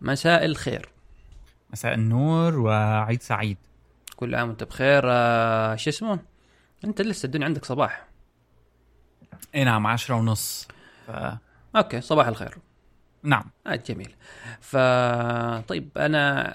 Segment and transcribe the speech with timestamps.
[0.00, 0.88] مساء الخير.
[1.72, 3.56] مساء النور وعيد سعيد.
[4.16, 5.02] كل عام وانت بخير.
[5.04, 6.18] آه شو اسمه
[6.84, 8.06] انت لسه الدنيا عندك صباح.
[9.54, 10.68] اي نعم عشرة ونص.
[11.06, 11.10] ف...
[11.76, 12.58] okay صباح الخير.
[13.22, 13.44] نعم.
[13.66, 14.14] آه جميل.
[14.60, 14.76] ف
[15.68, 16.52] طيب أنا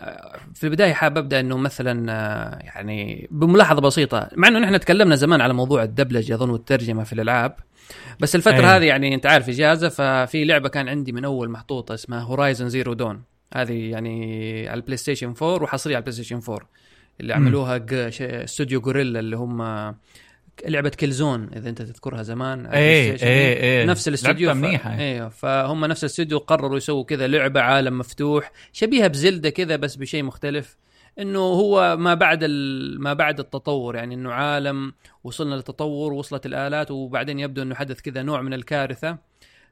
[0.54, 4.30] في البداية حابب أبدأ إنه مثلا آه، يعني بملاحظة بسيطة.
[4.36, 7.56] مع إنه نحن تكلمنا زمان على موضوع الدبلجة أظن والترجمة في الألعاب.
[8.20, 8.78] بس الفترة أيه.
[8.78, 12.94] هذه يعني أنت عارف إجازة ففي لعبة كان عندي من أول محطوطة اسمها Horizon Zero
[12.94, 13.24] Dawn
[13.56, 16.70] هذه يعني على ال PlayStation 4 وحصرية على ال PlayStation 4
[17.22, 17.34] اللي.
[17.34, 19.62] عملوها استوديو Guerrilla اللي هم
[20.68, 23.28] لعبة Killzone إذا أنت تذكرها زمان إيه ستيشن.
[23.28, 27.98] إيه إيه نفس الاستوديو ف- منيحة أيوه فهم نفس الاستوديو قرروا يسووا كذا لعبة عالم
[27.98, 30.78] مفتوح شبيهة ب Zelda كذا بس بشيء مختلف
[31.20, 33.02] إنه هو ما بعد ال...
[33.02, 38.22] ما بعد التطور يعني إنه عالم وصلنا للتطور وصلت الآلات وبعدين يبدو إنه حدث كذا
[38.24, 39.18] نوع من الكارثة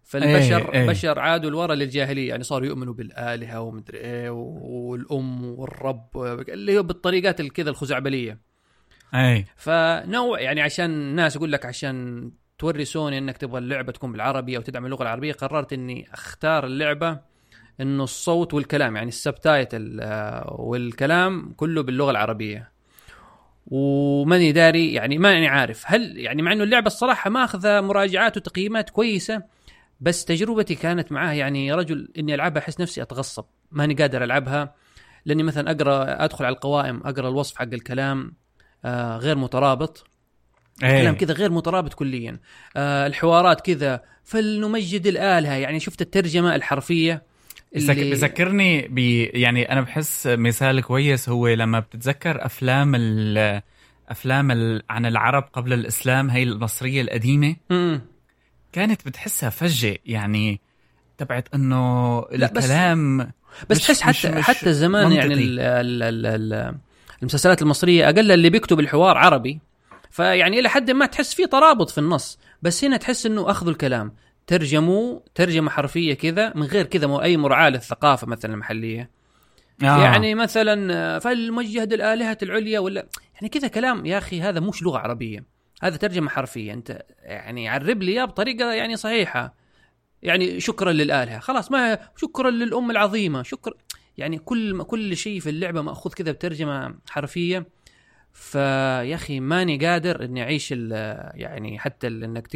[0.03, 0.87] فالبشر إيه، إيه.
[0.87, 6.17] بشر عادوا لورا للجاهلية يعني صاروا يؤمنوا بالآلهة ومدري إيه والأم والرب
[6.49, 8.39] اللي هو بالطريقات الكذا الخزعبلية.
[9.15, 14.57] اي فنوع يعني عشان الناس يقول لك عشان توري سوني إنك تبغى اللعبة تكون بالعربي
[14.57, 17.19] أو تدعم اللغة العربية قررت إني أختار اللعبة
[17.81, 22.71] إنه الصوت والكلام يعني ال subtitle آه، والكلام كله باللغة العربية.
[23.67, 29.43] وماني داري يعني ماني عارف هل يعني مع إنه اللعبة الصراحة ماخذة مراجعات وتقييمات كويسة
[30.01, 33.45] بس تجربتي كانت معاه يعني يا رجل إني ألعبها أحس نفسي أتغصب.
[33.71, 34.75] ماني قادر ألعبها.
[35.25, 38.33] لأني مثلا أقرأ أدخل على القوائم أقرأ الوصف حق الكلام
[38.85, 40.07] آه غير مترابط.
[40.81, 42.39] كلام إيه كذا غير مترابط كليا.
[42.75, 44.01] آه الحوارات كذا.
[44.23, 45.53] فلنمجد الآلهة.
[45.53, 47.23] يعني شفت الترجمة الحرفية
[47.75, 48.97] بذك- بذكرني ب
[49.33, 53.61] يعني أنا بحس مثال كويس هو لما بتتذكر أفلام ال
[54.09, 54.83] أفلام ال...
[54.89, 57.55] عن العرب قبل الإسلام هي المصرية القديمة.
[58.73, 60.59] كانت بتحسها فجة يعني
[61.17, 63.31] تبعت إنه لا، بس- الكلام
[63.69, 65.43] بس مش- تحس حتى مش حتى زمان يعني منطقي.
[65.43, 66.75] ال ال ال ال
[67.21, 69.59] المسلسلات المصرية أقل اللي بيكتب الحوار عربي
[70.11, 74.13] فيعني إلى حد ما تحس في ترابط في النص بس هنا تحس إنه أخذوا الكلام
[74.47, 79.09] ترجموا ترجمة حرفية كذا من غير كذا مو- أي مراعاه للثقافة مثلا المحلية
[79.83, 80.03] آه.
[80.03, 85.43] يعني مثلا فلمجد الآلهة العليا ولا يعني كذا كلام يا أخي هذا مش لغة عربية
[85.81, 86.73] هذا ترجمة حرفية.
[86.73, 89.55] أنت يعني عرب لي اياه بطريقة يعني صحيحة.
[90.23, 91.39] يعني شكرا للآلهة.
[91.39, 93.43] خلاص ما شكرا للأم العظيمة.
[93.43, 93.73] شكرا
[94.17, 97.67] يعني كل كل شيء في اللعبة مأخوذ كذا بترجمة حرفية.
[98.33, 102.47] فيا أخي ماني قادر إني أعيش يعني حتى إنك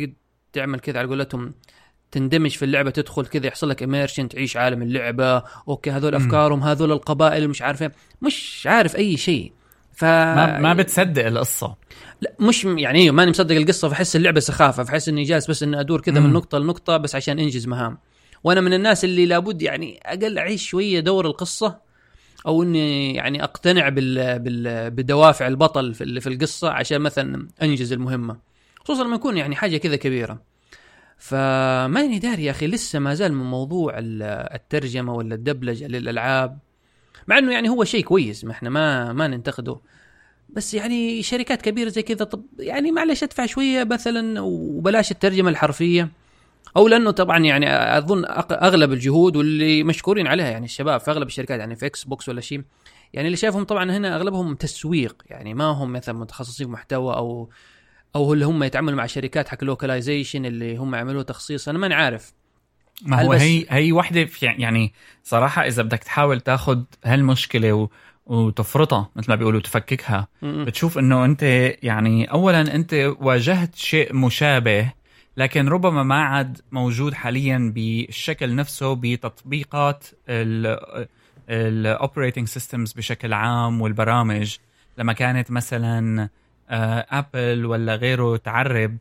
[0.53, 1.53] تعمل كذا على قولتهم.
[2.11, 5.43] تندمج في اللعبة تدخل كذا يحصل لك immersion تعيش عالم اللعبة.
[5.67, 6.15] okay هذول.
[6.15, 7.91] أفكارهم هذول القبائل مش عارف إيه.
[8.21, 9.53] مش عارف أي شيء.
[9.95, 11.75] ف ما ما بتصدق القصة.
[12.21, 15.79] لا مش يعني أيوه ماني مصدق القصة فأحس اللعبة سخافة فأحس إني جالس بس اني
[15.79, 16.33] أدور كذا من.
[16.33, 17.97] نقطة لنقطة بس عشان أنجز مهام.
[18.43, 21.77] وأنا من الناس اللي لابد يعني أقل أعيش شوية دور القصة
[22.47, 28.37] أو إني يعني أقتنع بال بال بدوافع البطل في في القصة عشان مثلا أنجز المهمة.
[28.83, 30.41] خصوصا لما يكون يعني حاجة كذا كبيرة.
[31.17, 34.21] فماني داري يا أخي لسه ما زال من موضوع ال-
[34.55, 36.59] الترجمة ولا الدبلجة للألعاب.
[37.27, 39.79] مع إنه يعني هو شيء كويس ما إحنا ما ما ننتقده.
[40.49, 46.09] بس يعني شركات كبيرة زي كذا طب يعني معلش أدفع شوية مثلا وبلاش الترجمة الحرفية.
[46.77, 51.59] أو لأنه طبعا يعني أظن أغلب الجهود واللي مشكورين عليها يعني الشباب في أغلب الشركات
[51.59, 52.61] يعني في Xbox ولا شيء
[53.13, 55.23] يعني اللي شايفهم طبعا هنا أغلبهم تسويق.
[55.29, 57.49] يعني ما هم مثلا متخصصين في محتوى أو
[58.15, 61.69] أو اللي هم يتعاملوا مع شركات حق localization اللي هم يعملوا تخصيص.
[61.69, 62.33] أنا ماني عارف.
[63.01, 67.89] ما هو هي هي وحدة في يعني صراحة إذا بدك تحاول تاخذ هالمشكلة و...
[68.25, 70.65] وتفرطها مثل ما بيقولوا تفككها م-م.
[70.65, 71.43] بتشوف إنه أنت
[71.83, 74.91] يعني اولا أنت واجهت شيء مشابه
[75.37, 80.05] لكن ربما ما عاد موجود حاليا بالشكل نفسه بتطبيقات
[81.49, 84.57] ال operating systems بشكل عام والبرامج
[84.97, 86.29] لما كانت مثلا
[86.69, 88.97] Apple ولا غيره تعرب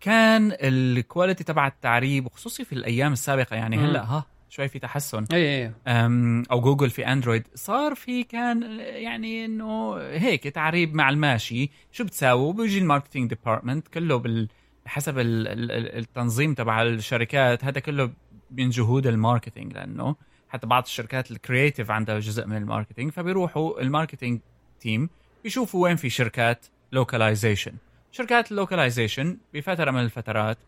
[0.00, 3.76] كان ال quality تبع التعريب وخصوصي في الأيام السابقة يعني.
[3.78, 5.24] هلأ ها شوي في تحسن.
[5.32, 11.10] اي اي أم، أو جوجل في Android صار في كان يعني إنه هيك تعريب مع
[11.10, 11.70] الماشي.
[11.92, 14.48] شو بتساووا؟ بيجي ال marketing department كله بال
[14.86, 17.64] حسب ال- ال- ال- التنظيم تبع الشركات.
[17.64, 18.10] هذا كله
[18.50, 20.16] من جهود ال marketing لأنه
[20.48, 24.40] حتى بعض الشركات ال creative عندها جزء من ال marketing فبيروحوا ال marketing
[24.80, 25.08] team
[25.44, 27.72] بيشوفوا وين في شركات localization
[28.12, 30.58] شركات ال localization بفترة من الفترات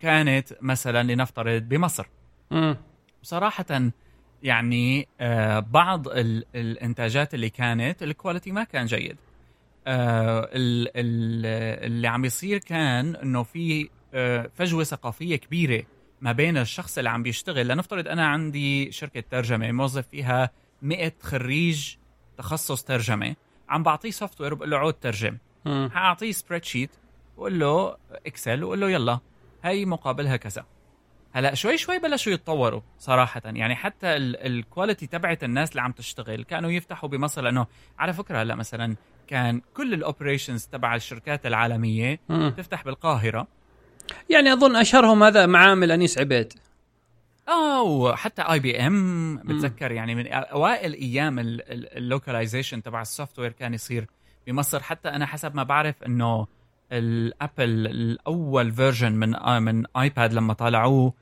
[0.00, 2.06] كانت مثلا لنفترض بمصر
[2.50, 2.76] مم.
[3.22, 3.90] بصراحة
[4.42, 9.16] يعني آه بعض ال الإنتاجات اللي كانت ال quality ما كان جيد
[9.86, 10.88] ال
[11.86, 15.82] اللي عم يصير كان إنه في آه فجوة ثقافية كبيرة
[16.20, 20.50] ما بين الشخص اللي عم بيشتغل لنفترض أنا عندي شركة ترجمة موظف فيها
[20.82, 21.94] 100 خريج
[22.38, 23.36] تخصص ترجمة
[23.68, 25.38] عم بعطيه software وبقول له عود ترجم.
[25.92, 26.90] حاعطيه spreadsheet
[27.36, 29.18] وقول له Excel وقول له يلا
[29.64, 30.66] هي مقابلها كذا
[31.32, 33.42] هلا شوي شوي بلشوا يتطوروا صراحة.
[33.44, 37.66] يعني حتى ال quality تبعت الناس اللي عم تشتغل كانوا يفتحوا بمصر لأنه
[37.98, 38.96] على فكرة هلا مثلا
[39.26, 42.54] كان كل ال operations تبع الشركات العالمية مم.
[42.56, 43.46] تفتح بالقاهرة.
[44.30, 46.52] يعني أظن أشهرهم هذا معامل أنيس عبيد.
[47.48, 54.06] آه وحتى IBM بتذكر يعني من أوائل أيام ال localization تبع ال software كان يصير
[54.46, 56.46] بمصر حتى أنا حسب ما بعرف إنه
[56.92, 61.12] ال Apple الأول version من آه من iPad لما طالعوه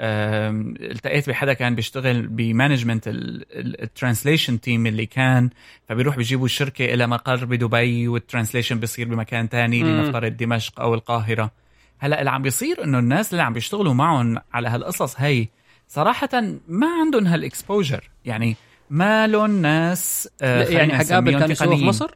[0.00, 5.50] التقيت بحدا كان بيشتغل ب management ال translation team اللي كان
[5.88, 9.82] فبيروح بيجيبوا الشركة إلى مقر بدبي وال translation بيصير بمكان تاني.
[9.82, 11.50] لنفترض دمشق أو القاهرة
[11.98, 15.48] هلأ اللي عم بيصير إنه الناس اللي عم بيشتغلوا معهم على هالقصص هي
[15.88, 16.28] صراحة
[16.68, 18.56] ما عندهم هال exposure يعني
[18.90, 21.84] ما لهم ناس آه، يعني حق Apple كانوا في.
[21.84, 22.14] مصر؟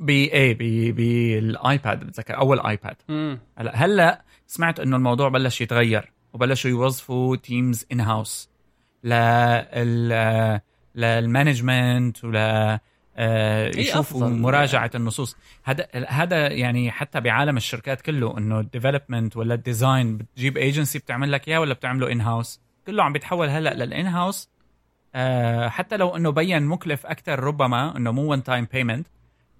[0.00, 2.96] ب إيه ب بال iPad بتذكر أول iPad.
[3.58, 8.48] هلا هلا سمعت إنه الموضوع بلش يتغير وبلشوا يوظفوا teams in-house
[9.04, 10.60] لل
[10.94, 12.36] لل management ول
[13.16, 14.32] آه، يشوفوا أفضل.
[14.40, 20.16] مراجعة النصوص هذا هذا يعني حتى بعالم الشركات كله إنه ال development ولا ال design
[20.18, 24.48] بتجيب ايجنسي بتعمل لك إياه ولا بتعمله in-house كله عم بيتحول هلا لل in-house
[25.14, 29.06] آه حتى لو إنه بين مكلف أكثر ربما إنه مو one time payment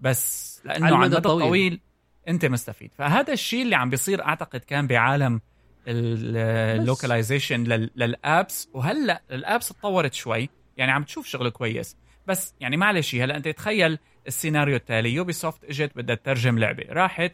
[0.00, 1.42] بس لأنه على المدى الطويل.
[1.42, 1.80] الطويل
[2.28, 2.90] أنت مستفيد.
[2.98, 5.40] فهذا الشيء اللي عم بيصير أعتقد كان بعالم
[5.88, 7.64] ال localization
[7.96, 8.68] لل apps.
[8.74, 10.48] وهلأ ال apps تطورت شوي.
[10.76, 11.96] يعني عم تشوف شغل كويس.
[12.26, 15.14] بس يعني معلش هلأ أنت تخيل السيناريو التالي.
[15.14, 16.84] Ubisoft إجت بدها تترجم لعبة.
[16.88, 17.32] راحت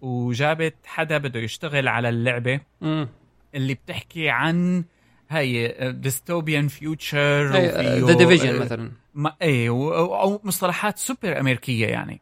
[0.00, 2.60] وجابت حدا بده يشتغل على اللعبة.
[2.80, 3.08] مم.
[3.54, 4.84] اللي بتحكي عن
[5.30, 7.46] هي dystopian future
[8.06, 8.92] The Division مثلا.
[9.16, 12.20] ما إيه أو مصطلحات سوبر أمريكية يعني.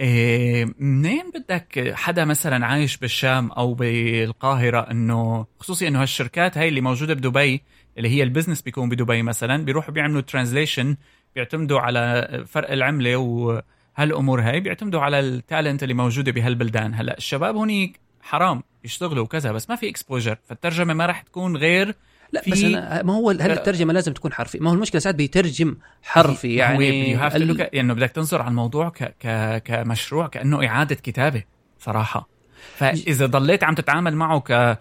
[0.00, 6.80] إيه منين بدك حدا مثلا عايش بالشام أو بالقاهرة إنه خصوصي إنه هالشركات هاي اللي
[6.80, 7.62] موجودة بدبي
[7.98, 10.96] اللي هي ال business بيكون بدبي مثلا بيروحوا بيعملوا translation
[11.34, 16.94] بيعتمدوا على فرق العملة وهالأمور هاي بيعتمدوا على ال talent اللي موجودة بهالبلدان.
[16.94, 21.94] هلأ الشباب هنيك حرام يشتغلوا وكذا بس ما في exposure فالترجمة ما راح تكون غير
[22.34, 25.76] لا بس أنا ما هو هل الترجمة لازم تكون حرفي ما هو المشكلة ساعات بيترجم
[26.02, 27.80] حرفي يعني يعني.
[27.80, 29.14] انه بدك تنظر على الموضوع ك...
[29.20, 29.62] ك...
[29.64, 31.42] كمشروع كأنه إعادة كتابة
[31.78, 32.28] صراحة
[32.76, 34.78] فإذا ضليت عم تتعامل معه ك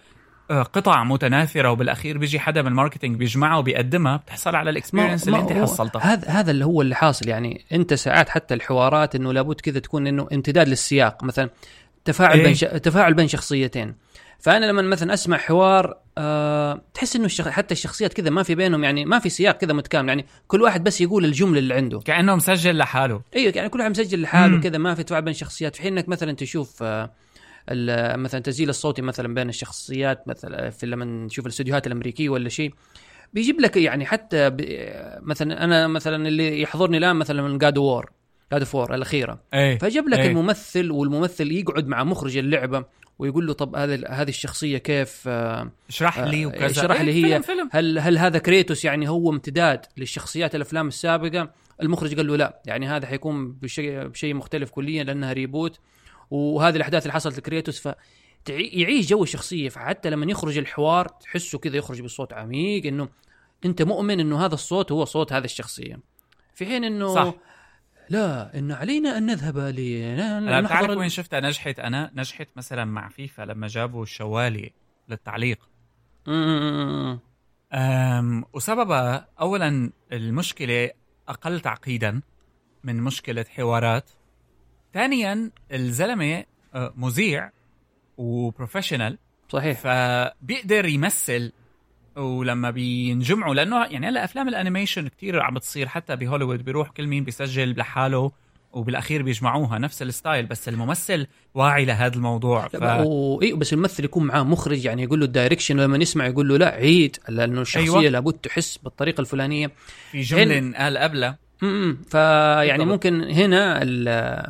[0.49, 5.39] قطع متناثرة وبالأخير بيجي حدا من ال marketing بيجمعها وبيقدمها بتحصل على ال experience اللي
[5.39, 9.61] أنت حصلتها هذا هذا اللي هو اللي حاصل يعني أنت ساعات حتى الحوارات إنه لابد
[9.61, 11.49] كذا تكون إنه امتداد للسياق مثلا
[12.05, 12.43] تفاعل إيه.
[12.43, 12.59] بين ش...
[12.59, 13.95] تفاعل بين شخصيتين
[14.43, 17.47] فأنا لما مثلا أسمع حوار آه تحس إنه الشخ...
[17.47, 20.83] حتى الشخصيات كذا ما في بينهم يعني ما في سياق كذا متكامل يعني كل واحد
[20.83, 21.99] بس يقول الجملة اللي عنده.
[21.99, 23.21] كانه مسجل لحاله.
[23.35, 24.59] إيوه يعني كل واحد مسجل لحاله.
[24.59, 27.11] كذا ما في تفاعل بين الشخصيات في حين إنك مثلا تشوف آه،
[27.69, 32.73] ال- مثلا التسجيل الصوتي مثلا بين الشخصيات مثلا في لما نشوف الاستديوهات الأمريكية ولا شيء
[33.33, 34.55] بيجيب لك يعني حتى ب...
[35.21, 38.11] مثلا أنا مثلا اللي يحضرني الآن مثلا من God of War
[38.51, 39.39] God of War الأخيرة.
[39.53, 40.29] إيه فجاب لك إيه.
[40.29, 42.85] الممثل والممثل يقعد مع مخرج اللعبة.
[43.19, 46.65] ويقول له طب هذه هذه الشخصية كيف آه، اشرح لي آه، وكذا.
[46.65, 47.21] اشرح إيه، لي هي.
[47.21, 47.69] فيلم فيلم.
[47.71, 51.51] هل هل هذا كريتوس يعني هو امتداد للشخصيات الأفلام السابقة؟
[51.81, 55.79] المخرج قال له لا يعني هذا حيكون بشيء بشيء مختلف كليا لأنها reboot
[56.31, 57.93] وهذه الأحداث اللي حصلت لكريتوس ف
[58.49, 59.69] يعيش جو الشخصية.
[59.69, 63.09] فحتى لما يخرج الحوار تحسه كذا يخرج بصوت عميق إنه
[63.65, 65.99] أنت مؤمن إنه هذا الصوت هو صوت هذه الشخصية.
[66.55, 67.33] في حين إنه صح.
[68.09, 73.09] لا إن علينا أن نذهب ل أنا نحضر وين شفتها نجحت أنا نجحت مثلا مع
[73.09, 74.71] فيفا لما جابوا الشوالي
[75.09, 75.69] للتعليق.
[77.73, 80.89] أم وسببها اولا المشكلة
[81.27, 82.21] أقل تعقيدا
[82.83, 84.09] من مشكلة حوارات.
[84.93, 86.43] ثانيا الزلمة
[86.75, 87.51] آه، مذيع
[88.17, 89.17] و professional
[89.49, 89.79] صحيح.
[89.79, 91.51] فبيقدر يمثل
[92.15, 97.07] ولما بينجمعوا لأنه يعني هلا أفلام ال animation كتير عم بتصير حتى بهوليوود بيروح كل
[97.07, 98.31] مين بيسجل لحاله
[98.73, 102.75] وبالأخير بيجمعوها نفس ال style بس الممثل واعي لهذا الموضوع ف...
[102.83, 103.41] و...
[103.41, 106.57] إيه بس الممثل يكون معاه مخرج يعني يقول له ال direction لما يسمع يقول له
[106.57, 107.99] لا عيد لأنه الشخصيه أيوة.
[107.99, 108.11] أيوة.
[108.11, 109.71] لابد تحس بالطريقة الفلانية
[110.11, 112.85] في جملة انقال قبلها امم فيعني.
[112.85, 113.79] ممكن هنا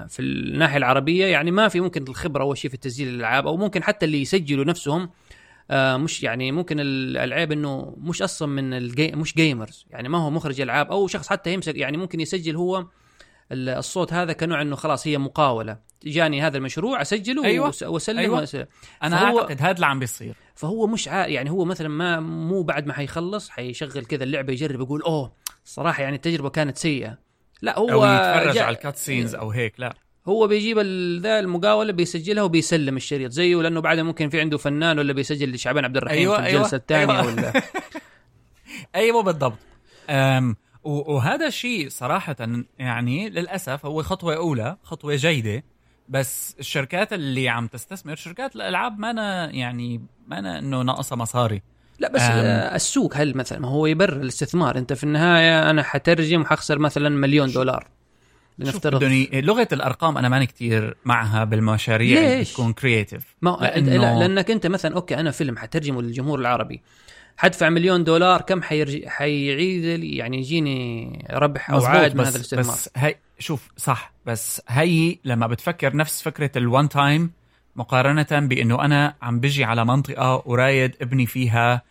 [0.08, 3.84] في الناحية العربية يعني ما في ممكن الخبرة أول شيء في تسجيل الألعاب أو ممكن
[3.84, 5.10] حتى اللي يسجلوا نفسهم
[5.72, 10.10] آه مش يعني ممكن ال- العيب إنه مش أصلا من ال ga مش gamers يعني
[10.10, 12.86] ما هو مخرج ألعاب أو شخص حتى يمسك يعني ممكن يسجل هو
[13.52, 15.78] ال- الصوت هذا كنوع إنه خلاص هي مقاولة.
[16.06, 17.74] جاني هذا المشروع أسجله أيوة.
[17.84, 18.46] وأسلم أيوة.
[18.46, 18.56] وأس-
[19.04, 20.36] أنا فهو- أعتقد هذا اللي عم بيصير.
[20.56, 21.26] فهو مش عا...
[21.26, 25.34] يعني هو مثلا ما مو بعد ما حيخلص حيشغل كذا اللعبة يجرب يقول أوه
[25.66, 27.18] صراحة يعني التجربة كانت سيئة.
[27.62, 29.94] لا هو أو يتفرج جا- على ال cut scenes أو هيك لا.
[30.28, 30.80] هو بيجيب
[31.22, 35.86] ذا المقاوله بيسجلها وبيسلم الشريط زيه لأنه بعدها ممكن في عنده فنان ولا بيسجل لشعبان
[35.86, 37.26] عبد الرحيم أيوة، في أيوة، الجلسه الثانية أيوة.
[37.26, 37.54] ولا؟
[38.96, 39.58] أيوه بالضبط.
[40.10, 42.36] أم وهذا الشيء صراحة
[42.80, 45.64] يعني للأسف هو خطوة أولى خطوة جيدة.
[46.10, 51.62] بس الشركات اللي عم تستثمر شركات الألعاب ما أنا يعني ما أنا إنه ناقصة مصاري.
[52.00, 52.32] لا بس أم.
[52.32, 57.10] آه، السوق هل مثلا ما هو يبرر الاستثمار؟ أنت في النهاية أنا حترجم وحخسر مثلا
[57.10, 57.88] مليون دولار.
[58.60, 63.78] لنفترض بدوني لغة الأرقام أنا ماني كتير معها بالمشاريع اللي ليش؟ بتكون creative ما لأنه-
[63.78, 66.82] لا لأنك أنت مثلا okay أنا فيلم حترجمه للجمهور العربي.
[67.38, 72.64] حدفع مليون دولار كم حيرجي حيعيد لي؟ يعني يجيني ربح أو عائد من هذا الاستثمار.
[72.66, 77.32] بس هي شوف صح بس هي لما بتفكر نفس فكرة ال one time
[77.76, 81.82] مقارنة بإنه أنا عم بجي على منطقة ورايد أبني فيها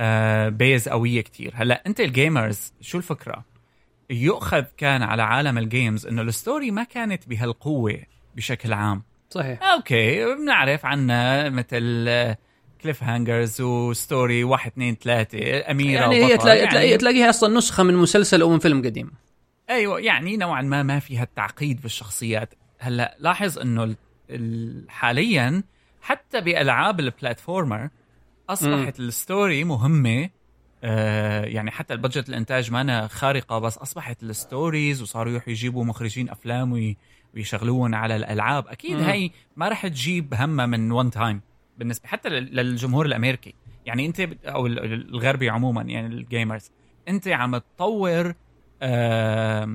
[0.00, 1.52] آه base قوية كتير.
[1.54, 3.44] هلأ أنت ال gamers شو الفكرة؟
[4.10, 7.98] يؤخذ كان على عالم ال games إنه ال story ما كانت بهالقوة
[8.36, 9.02] بشكل عام.
[9.30, 9.62] صحيح.
[9.62, 12.06] okay بنعرف عنا مثل
[12.82, 16.38] cliffhangers و story واحد اثنين ثلاثة أميرة يعني هي.
[16.38, 19.10] تلاقي, يعني تلاقي تلاقيها أصلا نسخة من مسلسل أو من فيلم قديم.
[19.70, 22.54] أيوه يعني نوعا ما ما فيها التعقيد بالشخصيات.
[22.78, 25.62] هلأ لاحظ ال- حاليا
[26.02, 27.88] حتى بألعاب ال platformer
[28.48, 30.30] أصبحت ال story مهمة
[30.84, 35.84] آه يعني حتى ال budget الانتاج مانا خارقة بس أصبحت ال stories وصاروا يروحوا يجيبوا
[35.84, 36.96] مخرجين أفلام و...
[37.34, 38.66] ويشغلوهم على الألعاب.
[38.68, 39.02] أكيد مم.
[39.02, 41.40] هي ما رح تجيب همها من one time
[41.78, 43.54] بالنسبة حتى لل- للجمهور الأمريكي.
[43.86, 46.70] يعني أنت أو ال- ال- الغربي عموما يعني ال gamers
[47.08, 48.34] أنت عم تطور
[48.82, 49.68] آه،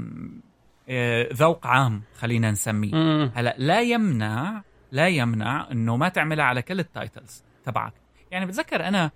[1.33, 3.23] ذوق عام خلينا نسميه.
[3.35, 7.93] هلا لا يمنع لا يمنع إنه ما تعملها على كل ال titles تبعك.
[8.31, 9.11] يعني بتذكر أنا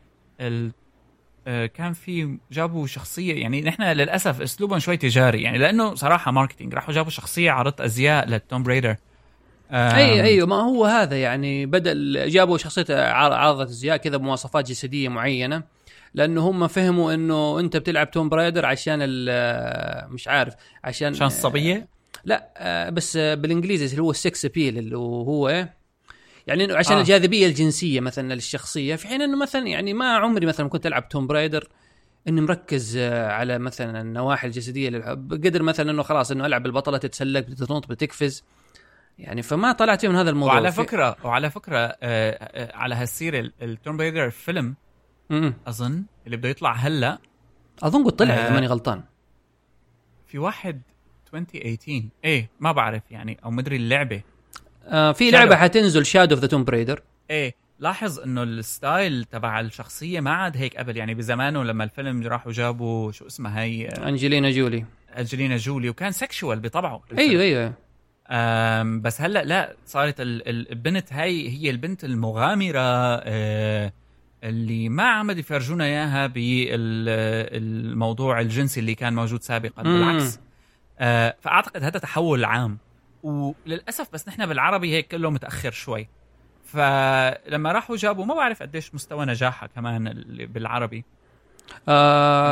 [1.48, 6.94] كان في جابوا شخصية يعني نحن للأسف أسلوبهم شوي تجاري يعني لأنه صراحة marketing راحوا
[6.94, 8.96] جابوا شخصية عرض أزياء لل Tomb Raider.
[9.72, 11.94] اي أيوه ما هو هذا يعني بدا
[12.27, 15.63] جابوا شخصية عارضه أزياء كذا بمواصفات جسدية معينة
[16.13, 21.88] لأنه هم فهموا إنه أنت بتلعب Tomb Raider عشان ال- مش عارف عشان عشان الصبيه
[22.25, 25.76] لا آه، بس آه، بالإنجليزي اللي هو ال sex appeal اللي هو إيه؟
[26.48, 26.98] يعني إنه عشان آه.
[26.98, 27.01] آه.
[27.01, 31.27] الجاذبية الجنسية مثلا للشخصية في حين إنه مثلا يعني ما عمري مثلا كنت ألعب Tomb
[31.27, 31.67] Raider
[32.27, 36.98] إني مركز آه، على مثلا النواحي الجسدية قد بقدر مثلا إنه خلاص إنه ألعب البطلة
[36.98, 38.44] تتسلق بتنط بتقفز
[39.20, 43.51] يعني فما طلعت من هذا الموضوع وعلى في- فكرة وعلى فكرة آه، آه، على هالسيره
[43.62, 44.75] ال Tomb Raider فيلم
[45.30, 45.54] م-م.
[45.68, 47.18] أظن اللي بده يطلع هلأ
[47.84, 48.38] أظن قد طلع آه.
[48.38, 49.04] اذا ماني غلطان
[50.27, 50.82] في واحد
[51.34, 54.22] 2018 إيه ما بعرف يعني أو مدري اللعبة
[54.88, 55.32] آه في.
[55.32, 60.32] لعبة حتنزل Shadow of the Tomb Raider إيه لاحظ إنه ال style تبع الشخصية ما
[60.32, 64.86] عاد هيك قبل يعني بزمانه لما الفيلم راحوا جابوا شو اسمها هي؟ أنجلينا جولي.
[65.17, 67.74] أنجلينا جولي وكان sexual بطبعه أيوه أيوه.
[68.29, 72.79] أم بس هلأ لا صارت ال- ال- البنت هاي هي البنت المغامرة
[73.24, 73.94] آه،
[74.44, 79.84] اللي ما عم يفرجونا إياها بالموضوع الجنسي اللي كان موجود سابقا.
[79.84, 80.39] بالعكس.
[81.00, 82.77] آه، فأعتقد هذا تحول عام.
[83.27, 86.07] وللأسف بس نحن بالعربي هيك كله متأخر شوي.
[86.65, 91.05] فلما راحوا جابوا ما بعرف قديش مستوى نجاحها كمان اللي بالعربي.
[91.88, 92.51] آه.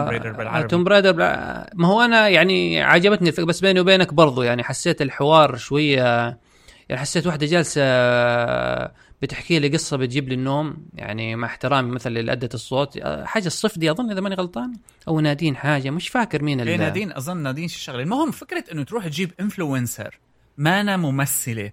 [0.68, 5.02] توم برايدر بلا- ما هو أنا يعني عجبتني الفكرة بس بيني وبينك برضو يعني حسيت
[5.02, 6.38] الحوار شوية
[6.90, 7.82] يعني حسيت واحدة جالسة
[9.22, 12.98] بتحكي لي قصة بتجيب لي النوم يعني مع احترامي مثلا لأداء الصوت.
[12.98, 14.74] آه، حاجة الصفدي أظن إذا ماني غلطان
[15.08, 18.04] أو نادين حاجة مش فاكر مين إيه ال- نادين أظن نادين شي شغلة.
[18.04, 20.20] المهم فكرة إنه تروح تجيب influencer
[20.58, 21.72] مانا ممثلة.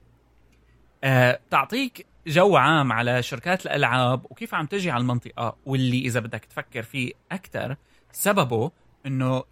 [1.04, 6.44] آه تعطيك جو عام على شركات الألعاب وكيف عم تجي على المنطقة واللي إذا بدك
[6.44, 7.76] تفكر فيه أكثر
[8.12, 8.70] سببه
[9.06, 9.42] إنه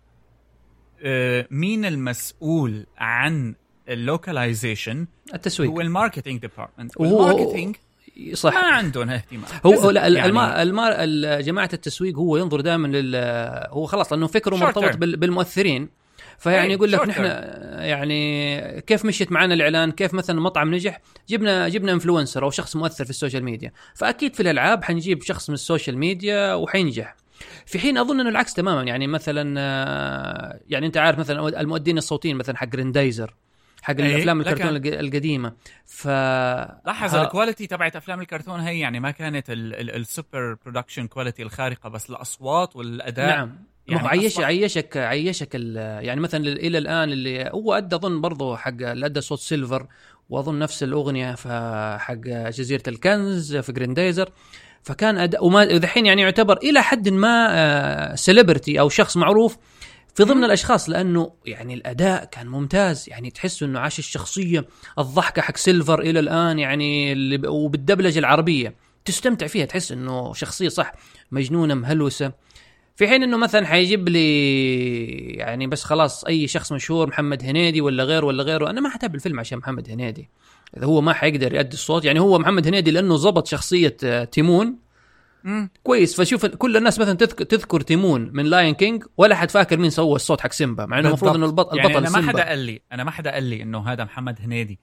[1.02, 3.54] آه مين المسؤول عن
[3.88, 5.70] ال localization التسويق.
[5.70, 7.76] هو ال marketing department وال marketing
[8.32, 8.54] صح.
[8.54, 9.44] ما عندهم اهتمام.
[9.66, 10.26] هو لا يعني.
[10.26, 13.16] المار المار ال- جماعة التسويق هو ينظر دائما لل
[13.70, 14.96] هو خلاص لأنه فكره مرتبط term.
[14.96, 15.88] بالمؤثرين.
[16.40, 17.24] فيعني يقول لك نحن
[17.84, 23.04] يعني كيف مشيت معنا الإعلان؟ كيف مثلا مطعم نجح؟ جبنا جبنا influencer أو شخص مؤثر
[23.04, 23.72] في ال social media.
[23.94, 27.14] فأكيد في الألعاب حنجيب شخص من ال social media وحينجح.
[27.66, 28.82] في حين أظن إنه العكس تماما.
[28.82, 33.34] يعني مثلا آه، يعني أنت عارف مثلا المؤدين الصوتيين مثلا حق جريندايزر
[33.82, 35.52] حق أي، الأفلام الكرتون الق- القديمة.
[35.86, 36.06] ف
[36.86, 40.56] لاحظ ها- ال quality تبعت أفلام الكرتون هي يعني ما كانت ال- ال- ال super
[40.64, 43.28] production quality الخارقة بس الأصوات والأداء.
[43.36, 43.56] نعم.
[43.96, 48.68] يعني عيش عيشك عيشك ال- يعني مثلا إلى الآن اللي هو أدى أظن برضه حق
[48.82, 49.86] اللي أدى صوت سيلفر
[50.30, 51.34] وأظن نفس الأغنية
[51.98, 52.14] حق
[52.50, 54.30] جزيرة الكنز في جريندايزر
[54.82, 59.56] فكان اداء وما ودحين يعني يعتبر إلى حد ما celebrity أو شخص معروف
[60.14, 63.04] في ضمن الأشخاص لأنه يعني الأداء كان ممتاز.
[63.08, 64.64] يعني تحس إنه عاش الشخصية
[64.98, 67.14] الضحكة حق سيلفر إلى الآن يعني
[67.46, 68.74] وبالدبلجة العربية.
[69.04, 70.92] تستمتع فيها تحس إنه شخصية صح
[71.32, 72.32] مجنونة مهلوسة.
[73.00, 78.04] في حين إنه مثلا حيجيب لي يعني بس خلاص أي شخص مشهور محمد هنيدي ولا
[78.04, 80.28] غيره ولا غيره أنا ما حتابع الفيلم عشان محمد هنيدي.
[80.76, 84.78] إذا هو ما حيقدر يؤدي الصوت يعني هو محمد هنيدي لأنه ضبط شخصية آه، تيمون.
[85.44, 85.70] مم.
[85.82, 89.90] كويس فشوف كل الناس مثلا تذكر, تذكر تيمون من Lion King ولا حد فاكر مين
[89.90, 92.58] سوى الصوت حق سيمبا مع إنه المفروض إنه البطل يعني البطل أنا ما حدا قال
[92.58, 94.78] لي أنا ما حدا قال لي إنه هذا محمد هنيدي.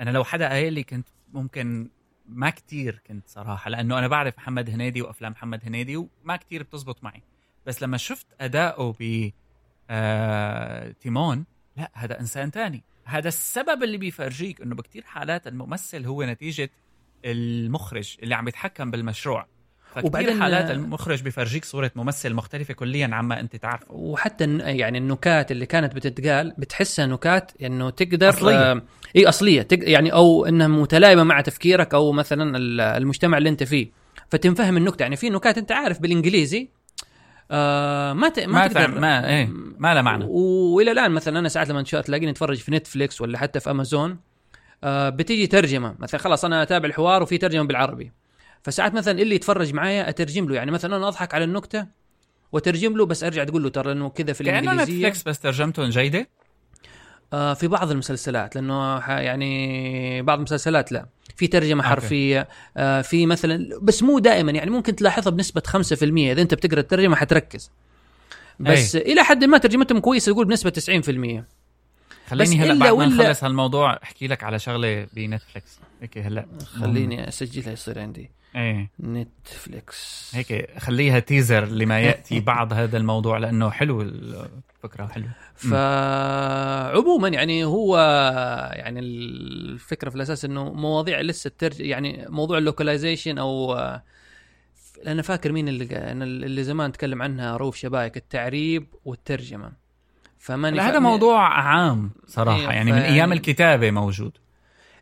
[0.00, 1.90] أنا لو حدا قال لي كنت ممكن
[2.28, 7.04] ما كتير كنت صراحة لأنه أنا بعرف محمد هنيدي وأفلام محمد هنيدي وما كتير بتزبط
[7.04, 7.22] معي.
[7.66, 9.30] بس لما شفت أداؤه ب
[9.90, 10.90] آه...
[11.00, 11.44] تيمون
[11.76, 12.82] لا هذا إنسان تاني.
[13.04, 16.70] هذا السبب اللي بيفرجيك إنه بكتير حالات الممثل هو نتيجة
[17.24, 19.46] المخرج اللي عم يتحكم بالمشروع.
[20.04, 23.86] وبعدين- حالات المخرج بيفرجيك صورة ممثل مختلفة كليا عما أنت تعرفه.
[23.94, 28.56] وحتى يعني النكات اللي كانت بتتقال بتحسها نكات إنه تقدر أصلية.
[28.72, 28.82] آه
[29.16, 29.62] إي أصلية.
[29.62, 29.78] تق...
[29.90, 33.88] يعني أو إنها متلائمة مع تفكيرك أو مثلا ال- المجتمع اللي أنت فيه.
[34.30, 35.02] فتنفهم النكتة.
[35.02, 36.68] يعني في نكات أنت عارف بالإنجليزي
[37.50, 38.40] آه ما ت...
[38.40, 39.48] ما, ما تقدر فهم ما إيه
[39.78, 40.24] ما لها معنى.
[40.28, 44.18] وإلى الآن مثلا أنا ساعات لما تلاقيني أتفرج في نتفليكس ولا حتى في امازون
[44.84, 45.94] آه بتيجي ترجمة.
[45.98, 48.12] مثلا خلاص أنا أتابع الحوار وفي ترجمة بالعربي.
[48.62, 50.54] فساعات مثلا اللي يتفرج معايا أترجم له.
[50.54, 51.86] يعني مثلا أنا أضحك على النكتة
[52.52, 54.94] وترجم له بس أرجع تقول له ترى إنه كذا في كأنه الإنجليزية.
[54.94, 56.28] نتفليكس بس ترجمتهم جيدة؟
[57.32, 61.06] آه في بعض المسلسلات لأنه يعني بعض المسلسلات لا.
[61.36, 61.88] في ترجمة okay.
[61.88, 66.80] حرفية آه في مثلا بس مو دائما يعني ممكن تلاحظها بنسبة 5% إذا أنت بتقرأ
[66.80, 67.70] الترجمة حتركز.
[68.60, 71.04] بس إلى حد ما ترجمتهم كويسة يقول بنسبة 90% بس
[72.30, 75.78] خليني هلا بعد ما نخلص هالموضوع أحكي لك على شغلة بنتفليكس.
[76.02, 76.46] هيك هلا.
[76.80, 78.30] خليني أسجلها يصير عندي.
[78.56, 78.90] إيه.
[79.00, 80.32] نتفليكس.
[80.34, 87.98] هيك خليها تيزر لما يأتي بعد هذا الموضوع لأنه حلو الفكرة حلو فعموما يعني هو
[88.72, 93.76] يعني الفكرة في الأساس إنه مواضيع لسه ترج يعني موضوع اللوكلايزيشن أو
[95.06, 99.72] أنا فاكر مين اللي أنا اللي زمان تكلم عنها روف شبايك التعريب والترجمة.
[100.38, 104.32] فماني هذا موضوع عام صراحة إيه، يعني من أيام الكتابة موجود.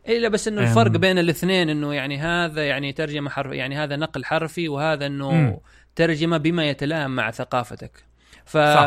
[0.09, 0.61] الا بس إنه.
[0.61, 5.31] الفرق بين الاثنين إنه يعني هذا يعني ترجمة حرف يعني هذا نقل حرفي وهذا إنه
[5.31, 5.57] مم.
[5.95, 7.91] ترجمة بما يتلائم مع ثقافتك
[8.45, 8.85] ف صح.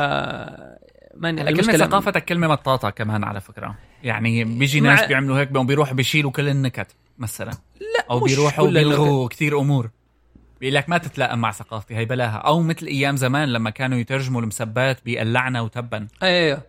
[1.16, 5.48] من هلا كلمة ثقافتك كلمة مطاطة كمان على فكرة يعني بيجي مع- ناس بيعملوا هيك
[5.48, 6.86] بيروحوا بيشيلوا كل النكت
[7.18, 7.50] مثلا
[7.80, 8.68] لا أو بيروحوا.
[8.70, 9.90] بيلغوا كثير أمور
[10.60, 14.40] بيقول لك ما تتلائم مع ثقافتي هي بلاها أو مثل أيام زمان لما كانوا يترجموا
[14.40, 16.62] المسبات بقلعنا وتبا أيوه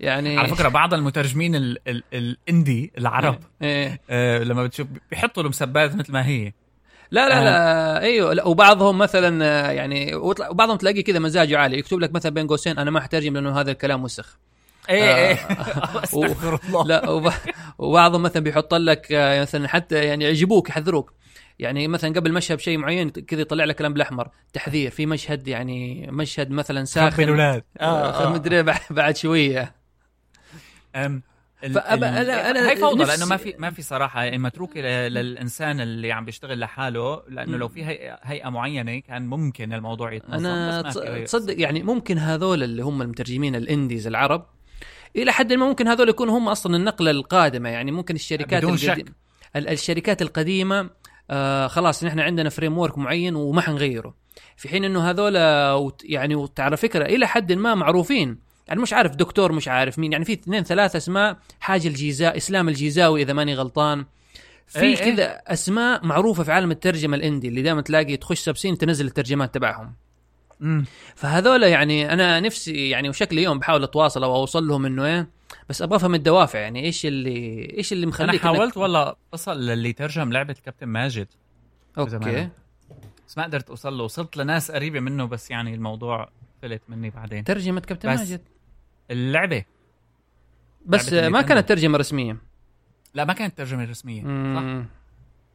[0.00, 4.00] يعني على فكرة بعض المترجمين ال ال الإندي العرب إيه.
[4.10, 6.52] آه لما بتشوف بيحطوا المسبات مثل ما هي.
[7.10, 11.78] لا لا لا أيوه لا وبعضهم مثلا آه، يعني وبعضهم تلاقيه كذا مزاجه عالي.
[11.78, 14.38] يكتب لك مثلا بين قوسين أنا ما حترجم لأنه هذا الكلام وسخ.
[14.90, 15.34] إيه إيه.
[15.34, 16.02] آه.
[16.04, 16.86] أستغفر الله.
[16.86, 17.32] لا وب...
[17.78, 21.12] وبعضهم مثلا بيحط لك آه، مثلا حتى يعني يعجبوك يحذروك.
[21.58, 24.28] يعني مثلا قبل مشهد بشيء معين كذا يطلع لك كلام بالأحمر.
[24.52, 27.22] تحذير في مشهد يعني مشهد مثلا ساخن.
[27.22, 29.79] الاولاد آه مدري بعد- بعد شوية.
[30.96, 31.22] أم
[31.60, 34.80] فأبا- ال- أنا- أنا هي فوضى نفسي- لأنه ما في ما في صراحة يعني متروكة
[34.80, 40.46] للإنسان اللي عم بيشتغل لحاله لأنه لو في هيئه, هيئة معينة كان ممكن الموضوع يتنظم
[40.46, 40.82] أنا.
[41.24, 44.46] تصدق يعني ممكن هذول اللي هم المترجمين ال indies العرب
[45.16, 49.04] إلى حد ما ممكن هذول يكونوا هم أصلا النقلة القادمة يعني ممكن الشركات بدون شك.
[49.56, 50.90] ال- الشركات القديمة
[51.30, 54.14] آه خلاص نحن عندنا framework معين وما حنغيره
[54.56, 55.38] في حين إنه هذول
[55.72, 60.12] وت- يعني على فكرة إلى حد ما معروفين يعني مش عارف دكتور مش عارف مين
[60.12, 64.04] يعني في اثنين ثلاث اسماء حاجة الجيزاء إسلام الجيزاوي إذا ماني غلطان
[64.66, 65.14] في إيه إيه.
[65.14, 69.54] كذا أسماء معروفة في عالم الترجمة ال indie اللي دائما تلاقي تخش Subscene تنزل الترجمات
[69.54, 69.92] تبعهم
[70.60, 70.84] مم.
[71.14, 75.28] فهذول يعني أنا نفسي يعني وشكلي يوم بحاول أتواصل أو أوصل لهم إنه إيه
[75.68, 79.60] بس أبغى أفهم الدوافع يعني إيش اللي إيش اللي أنا مخليك إنك- حاولت والله اصل
[79.60, 81.28] للي ترجم لعبة كابتن ماجد
[81.98, 82.50] okay زمان.
[83.28, 86.30] بس ما قدرت أوصل له وصلت لناس قريبة منه بس يعني الموضوع
[86.62, 88.40] فلت مني بعدين ترجمة كابتن بس ماجد
[89.10, 89.64] اللعبة
[90.86, 91.42] بس لعبة ما.
[91.42, 92.36] كانت ترجمة رسمية
[93.14, 94.86] لا ما كانت ترجمة رسمية صح.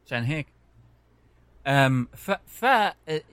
[0.06, 0.46] عشان هيك
[1.66, 2.64] أم ف ف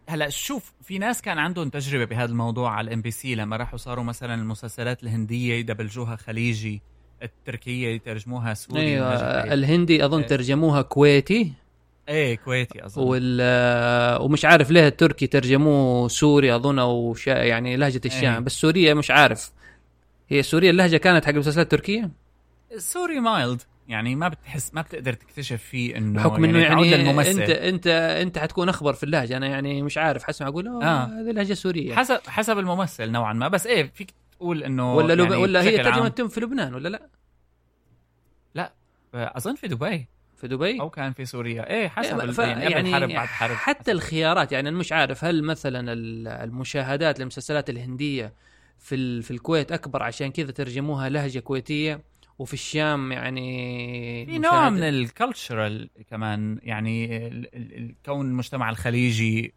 [0.09, 3.77] هلا شوف في ناس كان عندهم تجربة بهذا الموضوع على الام بي سي لما راحوا
[3.77, 6.81] صاروا مثلا المسلسلات الهندية يدبلجوها خليجي
[7.23, 9.51] التركية يترجموها سوري أيوه هيك.
[9.53, 10.27] الهندي أظن إيه.
[10.27, 11.53] ترجموها كويتي
[12.09, 13.01] إيه كويتي أظن.
[13.03, 18.33] وال ومش عارف ليه التركي ترجموه سوري أظن أو شا يعني لهجة الشام.
[18.33, 18.39] إيه.
[18.39, 19.51] بس سوريه مش عارف.
[20.27, 22.11] هي سوريا اللهجة كانت حق المسلسلات التركيه
[22.77, 27.41] سوري mild يعني ما بتحس ما بتقدر تكتشف فيه إنه بحكم إنه تعود يعني للممثل.
[27.41, 27.87] أنت أنت
[28.21, 29.37] أنت حتكون أخبر في اللهجة.
[29.37, 31.05] أنا يعني مش عارف حسمع أقول آه.
[31.05, 31.95] هذه لهجة سورية.
[31.95, 33.47] حسب حسب الممثل نوعا ما.
[33.47, 35.31] بس إيه فيك تقول إنه ولا لب...
[35.31, 37.09] يعني ولا هي ترجمة تتم في لبنان ولا
[38.55, 38.73] لا
[39.13, 40.07] أظن في دبي.
[40.43, 41.69] في دبي؟ أو كان في سوريا.
[41.69, 45.23] إيه حسب إيه، ف- يعني قبل الحرب بعد الحرب حتى الخيارات يعني أنا مش عارف
[45.25, 48.34] هل مثلا ال- المشاهدات للمسلسلات الهندية
[48.79, 49.23] في ال...
[49.23, 52.01] في الكويت أكبر عشان كذا ترجموها لهجة كويتية
[52.39, 58.69] وفي الشام يعني في نوع من ال cultural كمان يعني ال- ال- ال- كون المجتمع
[58.69, 59.53] الخليجي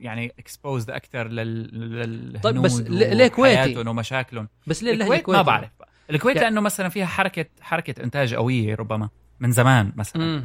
[0.00, 4.48] يعني exposed أكثر لل طيب بس ليه- كويتي؟ ومشاكلهم.
[4.66, 5.70] بس ليه الكويت ما بعرف.
[6.10, 9.08] الكويت يعني- لأنه مثلا فيها حركة حركة إنتاج قوية ربما.
[9.40, 10.42] من زمان مثلا.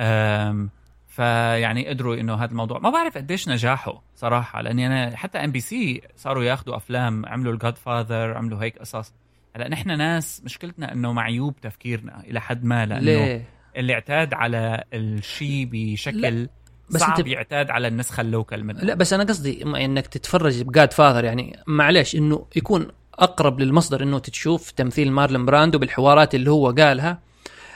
[0.00, 0.70] امم
[1.08, 2.78] فيعني قدروا إنه هذا الموضوع.
[2.78, 7.52] ما بعرف قديش نجاحه صراحة لأني أنا حتى ام بي سي صاروا ياخذوا أفلام عملوا
[7.52, 9.12] ال Godfather عملوا هيك قصص.
[9.56, 13.44] هلأ نحن ناس مشكلتنا إنه معيوب تفكيرنا إلى حد ما لأنه ليه؟
[13.76, 16.48] اللي اعتاد على الشيء بشكل
[16.90, 18.80] بس صعب أنت- يعتاد على النسخة ال local منه.
[18.80, 24.18] لا بس أنا قصدي إنك تتفرج ب Godfather يعني معلش إنه يكون أقرب للمصدر إنه
[24.18, 27.18] تشوف تمثيل مارلون براندو بالحوارات اللي هو قالها.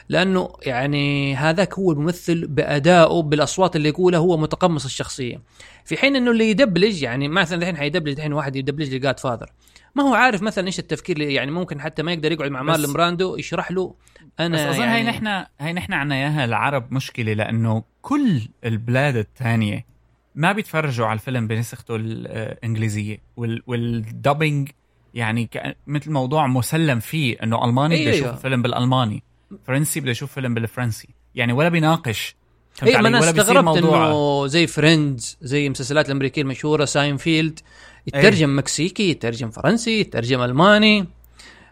[0.09, 5.42] لأنه يعني هذاك هو الممثل بأدائه بالأصوات اللي يقولها هو متقمص الشخصية.
[5.85, 9.51] في حين إنه اللي يدبلج يعني مثلا الحين حيدبلج الحين واحد يدبلج لي Godfather
[9.94, 12.92] ما هو عارف مثلا إيش التفكير اللي يعني ممكن حتى ما يقدر يقعد مع مارلون
[12.92, 13.94] براندو يشرح له
[14.40, 19.16] أنا بس أظن يعني هي نحن هي نحن عنا إياها العرب مشكلة لأنه كل البلاد
[19.16, 19.87] الثانية
[20.35, 24.68] ما بيتفرجوا على الفيلم بنسخته الانجليزيه وال والدبنج
[25.14, 25.51] يعني
[25.87, 28.11] مثل موضوع مسلم فيه إنه ألماني أيوة.
[28.11, 29.23] بده يشوف الفيلم بالألماني.
[29.67, 31.09] فرنسي بده يشوف فيلم بالفرنسي.
[31.35, 32.37] يعني ولا بيناقش.
[32.83, 37.61] اي ما؟ أنا استغربت إنه زي Friends زي المسلسلات الأمريكية المشهورة ساينفيلد
[38.07, 41.07] يترجم مكسيكي يترجم فرنسي يترجم ألماني.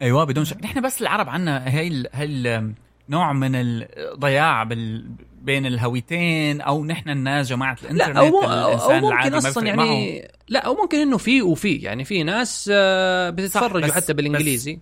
[0.02, 0.64] أيوه بدون شك.
[0.64, 2.06] نحن بس العرب عنا هي ال...
[2.12, 2.70] هي.
[3.08, 5.06] نوع من الضياع بال...
[5.42, 9.84] بين الهويتين أو نحن الناس جماعة الإنترنت لا أو, أو ممكن أصلا بيفرق معه.
[9.84, 11.74] يعني لا أو ممكن إنه في وفي.
[11.76, 14.78] يعني في ناس آه، بتتفرجوا بس- حتى بالإنجليزي.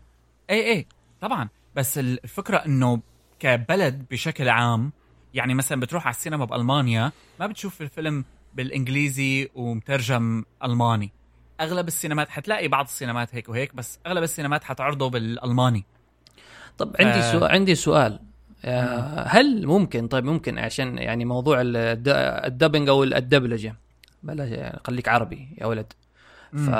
[0.51, 0.87] اي اي
[1.21, 1.49] طبعا.
[1.77, 3.01] بس الفكرة إنه
[3.39, 4.93] كبلد بشكل عام
[5.35, 11.13] يعني مثلا بتروح على السينما بألمانيا ما بتشوف الفيلم بالإنجليزي ومترجم ألماني.
[11.61, 15.85] أغلب السينمات حتلاقي بعض السينمات هيك وهيك بس أغلب السينمات حتعرضه بالألماني.
[16.79, 17.33] طب عندي آه.
[17.33, 18.21] سؤال عندي سؤال.
[18.65, 22.09] آه، هل ممكن طيب ممكن عشان يعني موضوع الد-
[22.45, 23.75] الدبنج أو الدبلجة
[24.23, 25.93] بلاش يعني خليك عربي يا ولد.
[26.53, 26.71] ف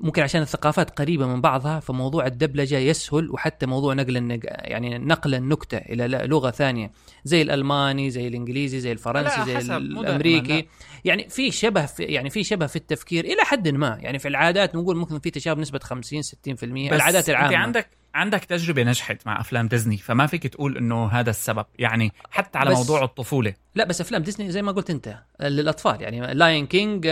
[0.00, 4.44] ممكن عشان الثقافات قريبة من بعضها فموضوع الدبلجة يسهل وحتى موضوع نقل النج...
[4.48, 6.90] يعني نقل النكتة إلى ل- لغة ثانية.
[7.24, 9.54] زي الألماني زي الإنجليزي زي الفرنسي زي
[9.98, 10.64] لا.
[11.04, 13.98] يعني في شبه في يعني في شبه في التفكير إلى حد ما.
[14.00, 17.46] يعني في العادات نقول ممكن في تشابه نسبة 50 60% بس العادات العامة.
[17.48, 22.12] انت عندك عندك تجربة نجحت مع أفلام ديزني فما فيك تقول إنه هذا السبب يعني
[22.30, 23.54] حتى على بس- موضوع الطفولة.
[23.74, 27.02] لا بس أفلام ديزني زي ما قلت أنت للأطفال يعني Lion King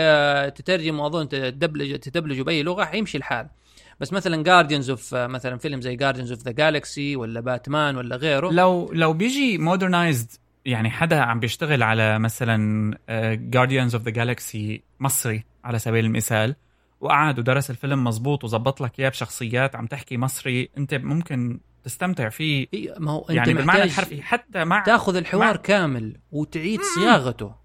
[0.55, 3.47] تترجم وأظن تدبلج تدبلجه بأي لغة حيمشي الحال.
[3.99, 8.51] بس مثلا Guardians of مثلا فيلم زي Guardians of the Galaxy ولا باتمان ولا غيره.
[8.51, 10.31] لو لو بيجي modernized
[10.65, 12.97] يعني حدا عم بيشتغل على مثلا
[13.49, 16.55] Guardians of the Galaxy مصري على سبيل المثال
[17.01, 22.67] وقعد ودرس الفيلم مزبوط وظبط لك إياه بشخصيات عم تحكي مصري أنت ممكن تستمتع فيه.
[22.73, 27.55] إيه، ما هو أنت يعني بالمعنى الحرفي حتى مع تأخذ الحوار مع- كامل وتعيد صياغته.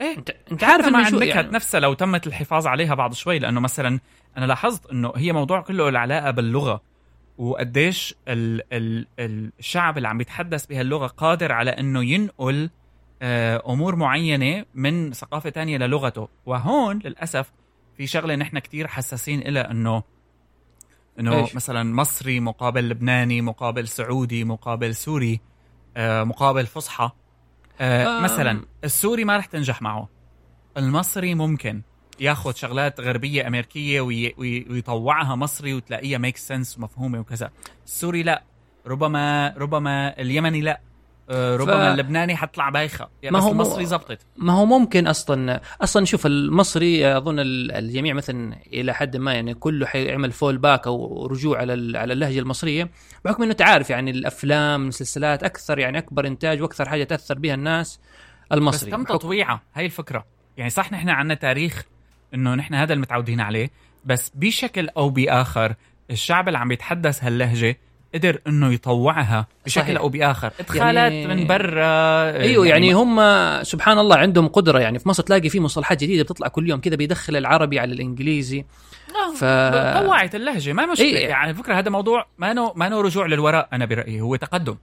[0.00, 3.60] إيه انت أنت عارف مع النكت يعني نفسها لو تمت الحفاظ عليها بعض شوي لأنه
[3.60, 4.00] مثلا
[4.36, 6.82] أنا لاحظت إنه هي موضوع كله له علاقة باللغة
[7.38, 9.06] وقديش ال ال
[9.58, 12.70] الشعب اللي عم بيتحدث بهاللغه قادر على إنه ينقل
[13.22, 16.28] آه، أمور معينة من ثقافة تانية للغته.
[16.46, 17.52] وهون للأسف
[17.96, 20.02] في شغلة نحن كتير حساسين إلها انه
[21.20, 25.40] إنه؟ مثلا مصري مقابل لبناني مقابل سعودي مقابل سوري
[25.96, 27.10] آه، مقابل فصحى.
[27.80, 28.20] آه،.
[28.20, 30.08] مثلا السوري ما رح تنجح معه.
[30.76, 31.82] المصري ممكن
[32.20, 37.50] ياخذ شغلات غربية أمريكية وي وي ويطوعها مصري وتلاقيها make sense ومفهومة وكذا.
[37.86, 38.42] السوري لا.
[38.86, 40.80] ربما ربما اليمني لا.
[41.30, 43.08] ربما ف- اللبناني حتطلع بايخة.
[43.22, 44.26] يعني ما بس هو- المصري زبطت.
[44.36, 49.54] ما هو ممكن أصلا أصلا شوف المصري أظن ال- الجميع مثلا إلى حد ما يعني
[49.54, 52.90] كله حيعمل fall back أو رجوع على على اللهجة المصرية
[53.24, 57.54] بحكم إنه انت عارف يعني الأفلام المسلسلات أكثر يعني أكبر إنتاج وأكثر حاجة تأثر بها
[57.54, 57.98] الناس
[58.50, 60.24] بس المصري تم بحكم- تطويعها هاي الفكرة.
[60.56, 61.82] يعني صح نحن عنا تاريخ
[62.34, 63.70] إنه نحن هذا المتعودين عليه
[64.04, 65.74] بس بشكل أو بآخر
[66.10, 67.78] الشعب اللي عم يتحدث هاللهجة
[68.14, 69.98] قدر إنه يطوعها بشكل صحيح.
[70.00, 70.52] أو بآخر.
[70.60, 73.16] إدخالات يعني- من برا أيوه يعني هم
[73.62, 74.78] سبحان الله عندهم قدرة.
[74.78, 78.64] يعني في مصر تلاقي في مصطلحات جديدة بتطلع كل يوم كذا بيدخل العربي على الإنجليزي.
[79.36, 81.06] ف- ف طوعت اللهجة ما مشكلة.
[81.06, 81.28] إيه.
[81.28, 84.76] يعني فكرة هذا موضوع ما نو ما نو رجوع للوراء أنا برأيي هو تقدم.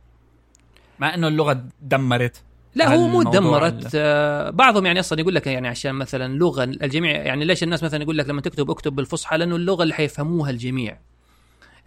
[0.99, 2.41] ما إنه اللغة دمرت.
[2.75, 6.33] لا هو مو هالموضوع تدمرت ال- آه، بعضهم يعني أصلا يقول لك يعني عشان مثلا
[6.37, 9.93] لغة الجميع يعني ليش الناس مثلا يقول لك لما تكتب اكتب بالفصحى؟ لأنه اللغة اللي
[9.93, 10.97] حيفهموها الجميع.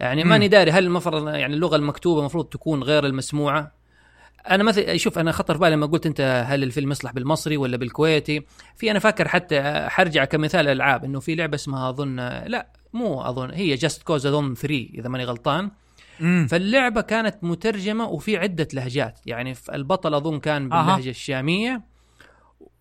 [0.03, 0.23] يعني.
[0.23, 3.71] ماني داري هل المفروض يعني اللغة المكتوبة المفروض تكون غير المسموعة
[4.49, 7.77] أنا مثلا شوف أنا خطر في بالي لما قلت أنت هل الفيلم يصلح بالمصري ولا
[7.77, 13.21] بالكويتي في أنا فاكر حتى حرجع كمثال ألعاب إنه في لعبة اسمها اظن لا مو
[13.21, 15.71] أظن هي Just Cause اظن 3 إذا ماني غلطان
[16.19, 16.47] مم.
[16.49, 20.69] فاللعبة كانت مترجمة وفي عدة لهجات يعني البطل أظن كان.
[20.69, 21.81] باللهجة الشامية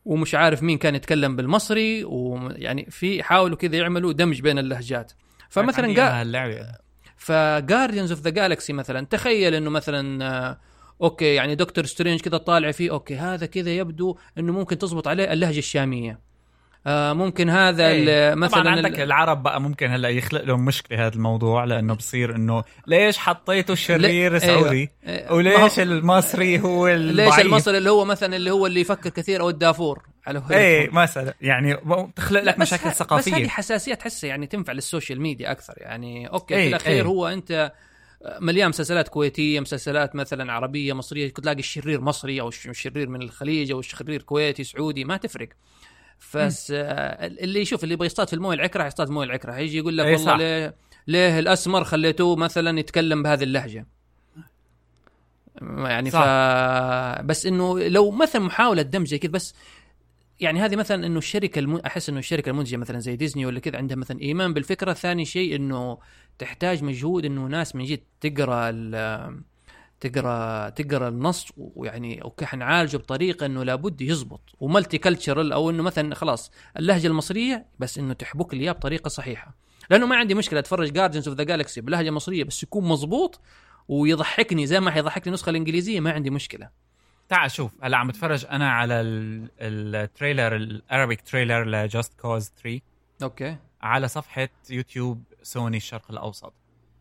[0.05, 5.13] ومش عارف مين كان يتكلم بالمصري ويعني في حاولوا كذا يعملوا دمج بين اللهجات
[5.49, 6.07] فمثلا عندي قا...
[6.07, 6.82] إياها اللعبه
[7.25, 10.59] ف Guardians of the Galaxy مثلا تخيل إنه مثلا آه،
[11.03, 15.33] okay يعني Doctor Strange كذا طالع فيه okay هذا كذا يبدو إنه ممكن تزبط عليه
[15.33, 16.21] اللهجة الشامية
[16.87, 18.35] آه ممكن هذا إيه.
[18.35, 22.37] مثلا طبعا عندك ال- العرب بقى ممكن هلأ يخلق لهم مشكلة هذا الموضوع لأنه بصير
[22.37, 25.33] إنه ليش حطيته الشرير لا- سعودي أيوة.
[25.33, 29.51] وليش المصري هو الضعيف ليش المصري اللي هو مثلا اللي هو اللي يفكر كثير أو
[29.51, 31.77] الدافور على هو إيه مثلا يعني
[32.17, 33.37] تخلق لك مشاكل ه- بس ثقافية.
[33.37, 35.75] هذه حساسية تحسها يعني تنفع لل social media أكثر.
[35.77, 37.03] يعني okay إيه، في الأخير إيه.
[37.03, 37.73] هو أنت
[38.41, 43.73] مليان مسلسلات كويتية مسلسلات مثلا عربية مصرية تلاقي الشرير مصري أو الش- الشرير من الخليج
[43.73, 45.49] أو الشرير كويتي سعودي ما تفرق.
[46.35, 49.53] بس آه، اللي يشوف اللي يبغى يصطاد في الموية العكرة يصطاد في الموية العكرة.
[49.53, 50.37] هيجي يقول لك إيه، والله.
[50.37, 50.75] ليه
[51.07, 53.87] ليه الأسمر خليتوه مثلا يتكلم بهذه اللهجة؟
[55.63, 57.21] يعني ف صح.
[57.21, 59.55] بس إنه لو مثلا محاولة دمج زي كذا بس
[60.43, 61.77] يعني هذه مثلا إنه الشركة الم...
[61.77, 64.93] أحس إنه الشركة المنتجة مثلا زي ديزني ولا كذا عندها مثلا إيمان بالفكرة.
[64.93, 65.99] ثاني شيء إنه
[66.39, 69.43] تحتاج مجهود إنه ناس من جد تقرأ ال...
[70.01, 76.15] تقرأ تقرأ النص ويعني okay حنعالجه بطريقة إنه لابد يزبط و multicultural أو إنه مثلا
[76.15, 79.57] خلاص اللهجة المصرية بس إنه تحبك لي بطريقة صحيحة.
[79.91, 83.41] لأنه ما عندي مشكلة أتفرج Guardians of the Galaxy بلهجة مصرية بس يكون مزبوط
[83.89, 86.82] ويضحكني زي ما حيضحكني النسخة الإنجليزية ما عندي مشكلة.
[87.33, 92.21] تعال شوف هلا عم بتفرج أنا على ال- ال trailer ال Arabic trailer ل Just
[92.21, 92.81] Cause 3
[93.23, 93.57] okay.
[93.83, 96.55] على صفحة YouTube Sony الشرق الأوسط.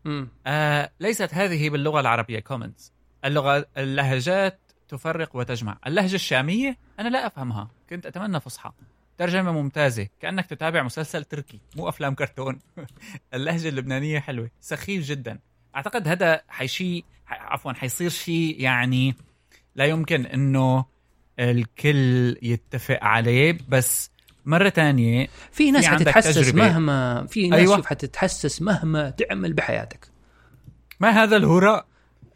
[0.06, 2.92] امم آه ليست هذه باللغة العربية comments
[3.24, 5.78] اللغة اللهجات تفرق وتجمع.
[5.86, 8.72] اللهجة الشامية أنا لا أفهمها كنت أتمنى فصحى.
[9.18, 12.58] ترجمة ممتازة كأنك تتابع مسلسل تركي مو أفلام كرتون.
[13.34, 15.38] اللهجة اللبنانية حلوة سخيف جدا.
[15.76, 19.14] أعتقد هذا حيشي عفوا حيصير شيء يعني
[19.74, 20.84] لا يمكن إنه
[21.38, 24.10] الكل يتفق عليه بس
[24.44, 26.62] مرة تانية في ناس حتتحسس تجربة.
[26.62, 27.76] مهما في ناس أيوة.
[27.76, 30.08] شوف حتتحسس مهما تعمل بحياتك
[31.00, 31.86] ما هذا الهراء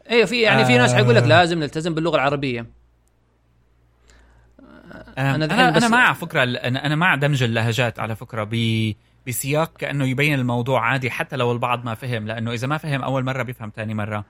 [0.09, 0.95] أيوه في يعني في ناس آه.
[0.95, 2.65] حيقول لك لازم نلتزم باللغة العربية
[5.17, 8.93] أنا أنا أنا أنا مع فكرة أنا أنا مع دمج اللهجات على فكرة ب
[9.27, 13.23] بسياق كأنه يبين الموضوع عادي حتى لو البعض ما فهم لأنه إذا ما فهم أول
[13.23, 14.25] مرة بيفهم ثاني مرة آه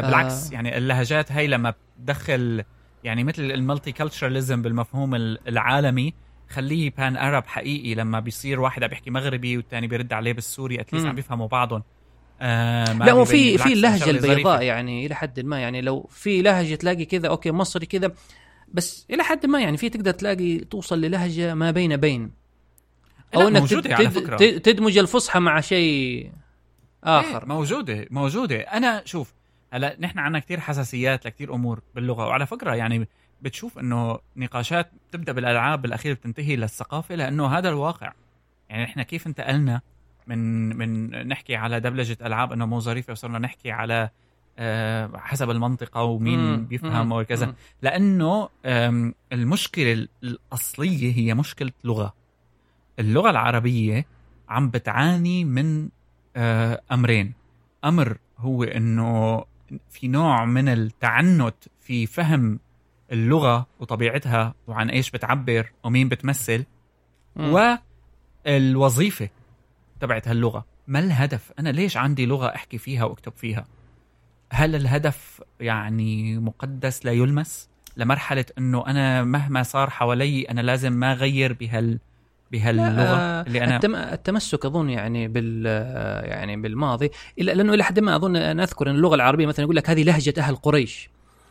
[0.00, 0.54] بالعكس آه.
[0.54, 2.64] يعني اللهجات هي لما بتدخل
[3.04, 6.14] يعني مثل ال multiculturalism بالمفهوم ال- العالمي
[6.50, 10.87] خليه pan Arab حقيقي لما بيصير واحد عم بيحكي مغربي والثاني بيرد عليه بالسوري at
[10.87, 11.06] least.
[11.06, 11.82] عم بيفهموا بعضهم
[12.40, 14.10] آه لا وفي بالعكس في اللهجه.
[14.10, 18.12] البيضاء يعني إلى حد ما يعني لو في لهجة تلاقي كذا okay مصري كذا
[18.72, 22.30] بس إلى حد ما يعني في تقدر تلاقي توصل للهجة ما بين بين
[23.34, 24.36] أو إنك تد- على فكرة.
[24.36, 26.30] تد- تدمج الفصحى مع شيء
[27.04, 29.32] آخر إيه موجودة موجودة أنا شوف
[29.72, 33.08] هلا نحن عنا كتير حساسيات لكتير أمور باللغة وعلى فكرة يعني
[33.42, 38.12] بتشوف إنه نقاشات بتبدأ بالألعاب بالاخير بتنتهي للثقافة لأنه هذا الواقع.
[38.68, 39.80] يعني نحن كيف انتقلنا
[40.26, 44.10] من من نحكي على دبلجة ألعاب إنه مو ظريفة وصرنا نحكي على
[44.58, 47.54] آه، حسب المنطقة ومين مم، بيفهم وكذا مم.
[47.82, 48.48] لأنه
[49.32, 52.14] المشكلة الأصلية هي مشكلة لغة.
[52.98, 54.06] اللغة العربية
[54.48, 55.88] عم بتعاني من
[56.36, 57.32] آه، أمرين.
[57.84, 59.44] أمر هو إنه
[59.90, 62.60] في نوع من التعنت في فهم
[63.12, 66.64] اللغة وطبيعتها وعن إيش بتعبر ومين بتمثل
[67.36, 67.78] مم.
[68.46, 69.28] والوظيفة
[70.00, 70.64] تبعت هاللغة.
[70.86, 73.66] ما الهدف؟ أنا ليش عندي لغة أحكي فيها وأكتب فيها؟
[74.52, 81.12] هل الهدف يعني مقدس لا يلمس؟ لمرحلة إنه أنا مهما صار حوالي أنا لازم ما
[81.12, 81.98] أغير بهال
[82.52, 83.94] بهاللغة آه، اللي أنا التم...
[83.94, 85.66] التمسك أظن يعني بال
[86.26, 89.76] يعني بالماضي الا لأنه إلى حد ما أظن أنا أذكر إن اللغة العربية مثلا يقول
[89.76, 91.10] لك هذه لهجة أهل قريش.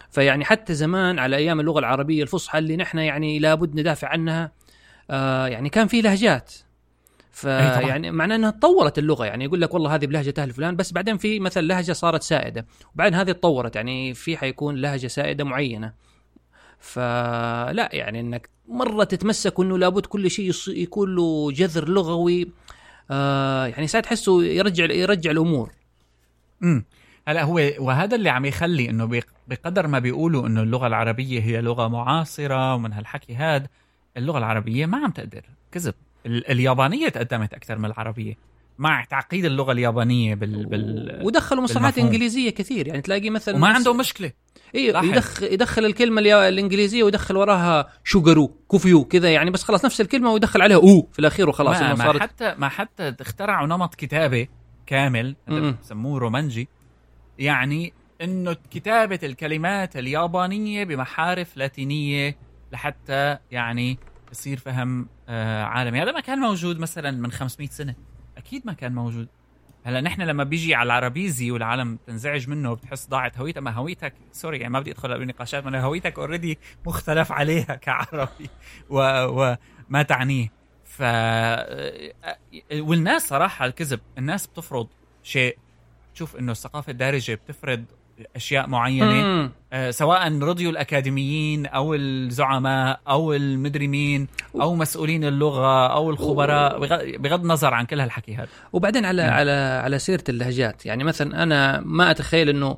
[0.10, 4.52] فيعني حتى زمان على أيام اللغة العربية الفصحى اللي نحن يعني لابد ندافع عنها
[5.10, 6.54] آه يعني كان في لهجات.
[7.32, 11.18] فيعني معناه أنها تطورت اللغة يعني يقول لك والله هذه بلهجة أهل فلان بس بعدين
[11.18, 15.94] في مثلا لهجة صارت سائدة وبعدين هذه تطورت يعني في حيكون لهجة سائدة معينة.
[16.82, 22.52] فلا يعني إنك مرة تتمسك انه لابد كل شيء يكون له جذر لغوي
[23.12, 25.72] آه يعني ساعات تحسه يرجع يرجع الأمور.
[26.63, 26.86] امم
[27.28, 31.88] هلا هو وهذا اللي عم يخلي إنه بقدر ما بيقولوا إنه اللغة العربية هي لغة
[31.88, 33.67] معاصرة ومن هالحكي هذا
[34.17, 35.41] اللغة العربية ما عم تقدر.
[35.72, 35.94] كذب.
[36.26, 38.38] اليابانية تقدمت أكثر من العربية.
[38.82, 42.88] مع تعقيد اللغة اليابانية بال, بال ودخلوا مصطلحات إنجليزية كثير.
[42.88, 44.32] يعني تلاقي مثلا وما عندهم مشكلة.
[44.76, 50.32] أيوه يدخل يدخل الكلمة الإنجليزية ويدخل وراها شوجرو كوفيو كذا يعني بس خلاص نفس الكلمة
[50.32, 54.48] ويدخل عليها أو في الأخير وخلاص ما, ما صارت حتى ما حتى اخترعوا نمط كتابة
[54.86, 55.36] كامل
[55.82, 56.67] بسموه رومانجي.
[57.39, 62.38] يعني إنه كتابة الكلمات اليابانية بمحارف لاتينية
[62.74, 63.98] لحتى يعني
[64.32, 66.02] يصير فهم آه عالمي.
[66.02, 67.96] هذا ما كان موجود مثلا من 500 سنة.
[68.38, 69.28] أكيد ما كان موجود.
[69.84, 74.58] هلا نحن لما بيجي على العربيزي والعالم تنزعج منه وبتحس ضاعت هويتها ما هويتك سوري
[74.58, 78.50] يعني ما بدي أدخل بنقاشات ما هويتك already مختلف عليها كعربي.
[78.89, 80.52] وما تعنيه.
[80.86, 81.02] ف
[82.74, 84.88] والناس صراحة الكذب الناس بتفرض
[85.24, 85.58] شيء.
[86.13, 87.86] تشوف إنه الثقافة الدارجة بتفرض
[88.36, 94.28] أشياء معينة آه سواء رضيوا الأكاديميين أو الزعماء أو المدري مين
[94.62, 96.80] أو مسؤولين اللغة أو الخبراء.
[97.17, 98.47] بغض النظر عن كل هالحكي هذا.
[98.74, 99.30] وبعدين على م.
[99.30, 99.52] على
[99.84, 102.78] على سيرة اللهجات يعني مثلا أنا ما أتخيل إنه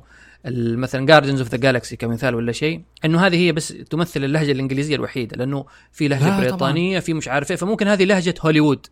[0.76, 4.96] مثلا Guardians of the Galaxy كمثال ولا شيء إنه هذه هي بس تمثل اللهجة الإنجليزية
[4.96, 8.86] الوحيدة لأنه في لهجة بريطانية في مش عارف إيه فممكن هذه لهجة هوليوود.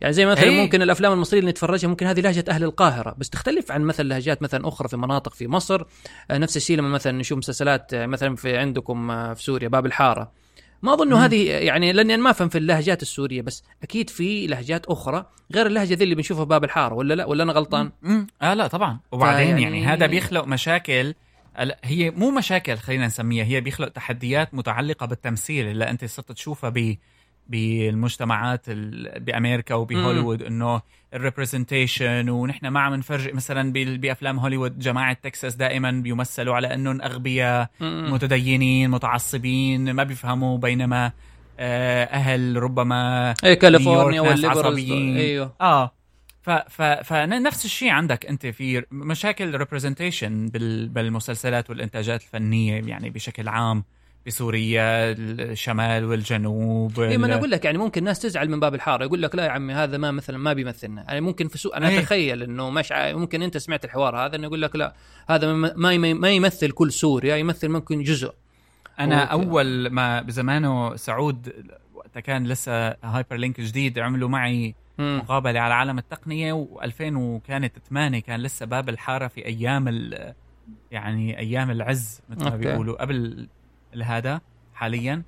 [0.00, 0.60] يعني زي مثلا أي.
[0.62, 3.14] ممكن الأفلام المصرية اللي نتفرجها ممكن هذه لهجة أهل القاهرة.
[3.18, 5.82] بس تختلف عن مثلا لهجات مثلا أخرى في مناطق في مصر.
[6.30, 9.86] آه، نفس الشيء لما مثلا نشوف مسلسلات آه، مثلا في عندكم آه، في سوريا باب
[9.86, 10.32] الحارة.
[10.82, 14.86] ما أظن هذه يعني لأني أنا ما أفهم في اللهجات السورية بس أكيد في لهجات
[14.86, 18.54] أخرى غير اللهجة ذي اللي بنشوفها باب الحارة ولا لا؟ ولا أنا غلطان؟ امم آه
[18.54, 19.00] لا طبعا.
[19.12, 21.14] وبعدين يعني, يعني هذا بيخلق مشاكل.
[21.84, 26.96] هي مو مشاكل خلينا نسميها هي بيخلق تحديات متعلقة بالتمثيل اللي أنت صرت تشوفها ب
[27.48, 28.70] بالمجتمعات
[29.16, 30.82] بأمريكا وبهوليوود إنه
[31.14, 37.02] ال representation ونحن ما عم نفرج مثلا بأفلام هوليوود جماعة تكساس دائما بيمثلوا على إنهم
[37.02, 41.12] أغبياء متدينين متعصبين ما بيفهموا بينما
[41.58, 45.54] آه، أهل ربما اي كاليفورنيا والليبراليين إيوه.
[45.60, 45.92] آه.
[46.42, 50.46] ف ف فنفس الشيء عندك أنت في مشاكل representation
[50.88, 53.84] بالمسلسلات والإنتاجات الفنية يعني بشكل عام.
[54.26, 59.04] بسوريا الشمال والجنوب اي ما أنا أقول لك يعني ممكن ناس تزعل من باب الحارة
[59.04, 61.88] يقول لك لا يا عمي هذا ما مثلا ما بيمثلنا يعني ممكن في سوء أنا
[61.88, 61.98] أيه.
[61.98, 64.94] أتخيل إنه مش ممكن أنت سمعت الحوار هذا إنه يقول لك لا
[65.28, 68.32] هذا ما ما يمثل كل سوريا يمثل ممكن جزء
[69.00, 71.52] أنا أول ما بزماناته سعود
[71.94, 75.16] وقتها كان لسه هايبر لينك جديد عملوا معي م.
[75.16, 80.10] مقابلة على عالم التقنية و2000 وكانت 8 كان لسه باب الحارة في أيام
[80.90, 83.48] يعني أيام العز مثل ما بيقولوا قبل
[83.94, 84.40] لهذا
[84.74, 85.22] حاليا.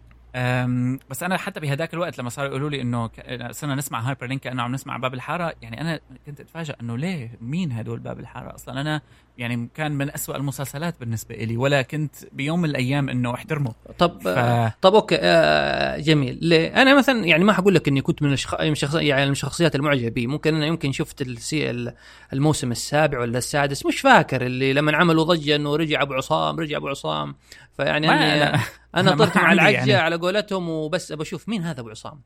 [1.10, 3.10] بس أنا حتى بهداك الوقت لما صاروا يقولوا لي إنه
[3.50, 7.30] صرنا نسمع هايبر لينك كانه عم نسمع باب الحارة يعني أنا كنت اتفاجئ إنه ليه
[7.40, 9.00] مين هدول باب الحارة أصلا؟ أنا
[9.38, 13.74] يعني كان من أسوأ المسلسلات بالنسبة لي ولا كنت بيوم من الأيام إنه أحترمه.
[13.98, 14.28] طب ف...
[14.82, 16.38] طب أوكي آه جميل.
[16.42, 18.54] ليه أنا مثلا يعني ما حقول لك إني كنت من الشخ...
[18.94, 20.08] يعني من الشخصيات المعجبة.
[20.08, 21.92] بي ممكن أنا يمكن شفت السي...
[22.32, 26.76] الموسم السابع ولا السادس مش فاكر اللي لما عملوا ضجة إنه رجع أبو عصام رجع
[26.76, 27.34] أبو عصام.
[27.76, 28.60] فيعني أنا
[28.94, 29.94] أنا طرت مع العجة يعني.
[29.94, 32.22] على قولتهم وبس بشوف مين هذا أبو عصام.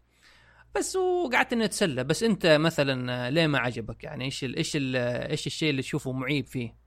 [0.75, 2.05] بس وقعدت إني أتسلى.
[2.05, 4.97] بس أنت مثلا ليه ما عجبك؟ يعني إيش ال إيش ال
[5.31, 6.82] إيش الشيء اللي تشوفه معيب فيه؟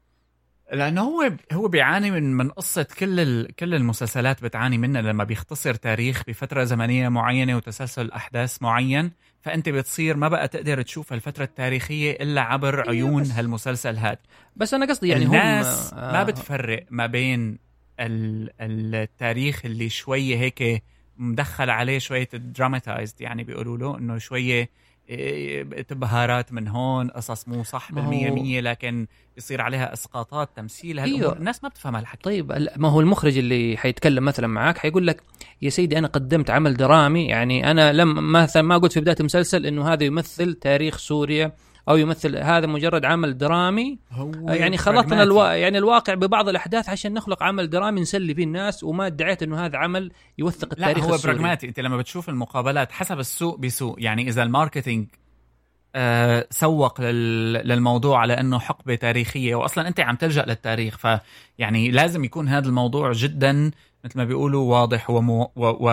[0.73, 3.55] لأنه هو هو بيعاني من من قصة كل ال...
[3.55, 10.17] كل المسلسلات بتعاني منها لما بيختصر تاريخ بفترة زمنية معينة وتسلسل أحداث معين فأنت بتصير
[10.17, 14.17] ما بقى تقدر تشوف الفترة التاريخية إلا عبر إيه، عيون هالمسلسل هذا
[14.55, 15.99] بس أنا قصدي يعني الناس هم...
[15.99, 16.11] آه...
[16.11, 17.57] ما بتفرق ما بين
[17.99, 20.83] التاريخ اللي شوية هيك
[21.17, 24.69] مدخل عليه شوية دراماتايزد يعني بيقولوا له إنه شوية
[25.91, 31.33] بهارات من هون قصص مو صح بالمية مية لكن يصير عليها اسقاطات تمثيل أيوه.
[31.33, 35.23] الناس ما بتفهم هالحكي طيب ما هو المخرج اللي حيتكلم مثلا معاك حيقول لك
[35.61, 39.65] يا سيدي أنا قدمت عمل درامي يعني أنا لم مثلا ما قلت في بداية المسلسل
[39.65, 41.51] إنه هذا يمثل تاريخ سوريا
[41.89, 43.99] أو يمثل هذا مجرد عمل درامي.
[44.11, 45.51] هو يعني خلطنا الوا...
[45.51, 49.77] يعني الواقع ببعض الأحداث عشان نخلق عمل درامي نسلي فيه الناس وما ادعيت إنه هذا
[49.77, 51.33] عمل يوثق التاريخ لا هو السوري.
[51.33, 55.07] براغماتي أنت لما بتشوف المقابلات حسب السوق بسوق يعني إذا الماركتينج
[55.95, 57.53] آه سوق لل...
[57.53, 63.11] للموضوع على إنه حقبة تاريخية واصلا أنت عم تلجأ للتاريخ فيعني لازم يكون هذا الموضوع
[63.11, 63.71] جدا
[64.05, 65.51] مثل ما بيقولوا واضح ومو...
[65.55, 65.65] و...
[65.65, 65.89] و...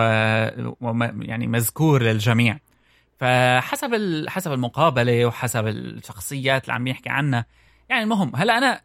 [0.81, 1.09] و...
[1.21, 2.59] يعني مذكور للجميع.
[3.17, 4.29] فحسب ال...
[4.29, 7.45] حسب المقابلة وحسب الشخصيات اللي عم يحكي عنها.
[7.89, 8.81] يعني المهم هلأ أنا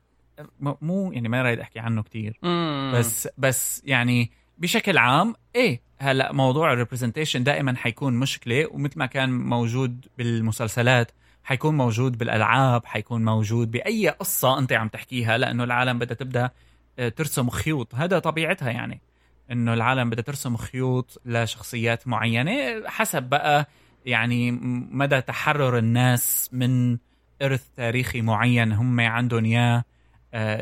[0.61, 2.39] م- مو يعني ما رايد أحكي عنه كتير.
[2.43, 2.93] مم.
[2.95, 9.31] بس بس يعني بشكل عام إيه هلأ موضوع الريبرزنتيشن دائما حيكون مشكلة ومثل ما كان
[9.31, 11.13] موجود بالمسلسلات
[11.45, 16.51] حيكون موجود بالألعاب حيكون موجود بأي قصة أنت عم تحكيها لأنه العالم بدها تبدأ
[16.99, 17.95] آه، ترسم خيوط.
[17.95, 19.01] هذا طبيعتها يعني
[19.53, 23.69] إنه العالم بدها ترسم خيوط لشخصيات معينة حسب بقى
[24.07, 24.51] يعني
[24.91, 26.99] مدى تحرر الناس من
[27.43, 29.85] إرث تاريخي معين هم عندهم إياه
[30.35, 30.59] آه،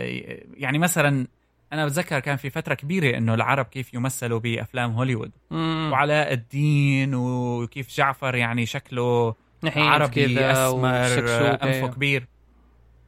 [0.55, 1.27] يعني مثلا
[1.73, 5.89] أنا بتذكر كان في فترة كبيرة إنه العرب كيف يمثلوا بأفلام هوليوود مم.
[5.93, 9.35] وعلاء الدين وكيف جعفر يعني شكله
[9.65, 11.89] عربي أنفه أيوه.
[11.89, 12.27] كبير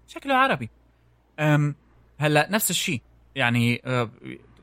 [0.09, 0.71] شكله عربي
[1.39, 1.75] أم
[2.19, 3.03] هلأ نفس الشيء
[3.35, 4.11] يعني آه،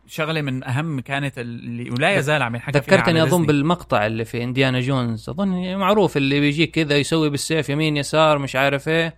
[0.07, 3.45] شغلة من أهم كانت اللي ولا يزال عم ينحكى ذكرتني أظن.
[3.45, 8.55] بالمقطع اللي في إنديانا جونز أظن معروف اللي بيجيك كذا يسوي بالسيف يمين يسار مش
[8.55, 9.15] عارف إيه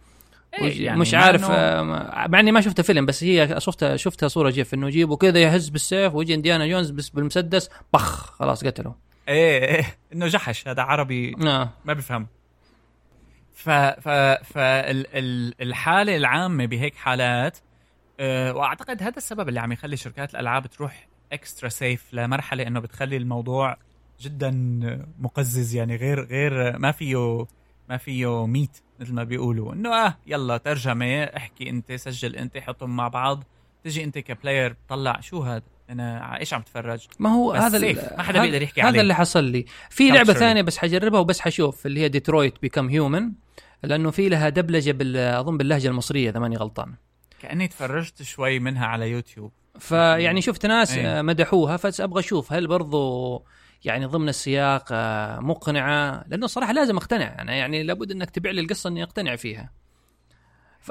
[0.61, 4.27] إيه، يعني مش عارف إنه- آه، مع إني ما شفت فيلم بس هي شفتها شفتها
[4.27, 8.95] صورة GIF إنه يجيبوا كذا يهز بالسيف ويجي إنديانا جونز بس بالمسدس بخ خلاص قتله
[9.27, 11.69] إيه إيه إنه جحش هذا عربي آه.
[11.85, 12.27] ما بفهم
[13.53, 14.09] ف ف
[14.53, 17.57] فالحاله العامة بهيك حالات
[18.19, 23.77] وأعتقد هذا السبب اللي عم يخلي شركات الألعاب تروح extra safe لمرحلة إنه بتخلي الموضوع
[24.21, 24.51] جدا
[25.19, 27.45] مقزز يعني غير غير ما فيه
[27.89, 29.73] ما فيه ميت مثل ما بيقولوا.
[29.73, 33.43] إنه آه يلا ترجمة احكي أنت سجل أنت حطهم مع بعض.
[33.83, 38.23] تجي أنت ك player تطلع شو هذا؟ أنا إيش عم تفرج؟ ما هو هذا ما
[38.23, 39.01] حدا هذا- بيقدر يحكي هذا عليه.
[39.01, 39.65] اللي حصل لي.
[39.89, 40.33] في لعبة.
[40.33, 43.31] ثانية بس حجربها وبس حشوف اللي هي Detroit Become Human
[43.83, 46.93] لأنه في لها دبلجة بال أظن باللهجة المصرية إذا ماني غلطان.
[47.41, 49.51] كأني تفرجت شوي منها على يوتيوب.
[49.79, 51.07] فيعني شفت ناس أي.
[51.07, 53.45] آه، مدحوها فابغى أشوف هل برضو
[53.85, 57.41] يعني ضمن السياق آه، مقنعة؟ لأنه صراحة لازم أقتنع.
[57.41, 59.71] أنا يعني لابد إنك تبيع لي القصة إني أقتنع فيها.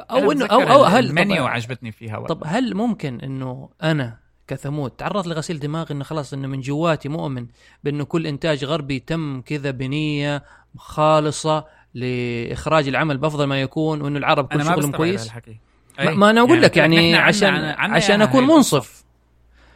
[0.01, 2.34] أو انه أو أو هل المنيو عجبتني فيها والله.
[2.34, 7.47] طب هل ممكن إنه أنا كثمود تعرضت لغسيل دماغ إنه خلاص إنه من جواتي مؤمن
[7.84, 10.44] بإنه كل إنتاج غربي تم كذا بنية
[10.76, 15.59] خالصة لإخراج العمل بأفضل ما يكون وإنه العرب كل شغلهم كويس؟ هالحكي.
[15.99, 18.47] ما, ما أنا أقول لك يعني نحن عنا- عشان عنا عشان إياها أكون.
[18.47, 19.05] منصف.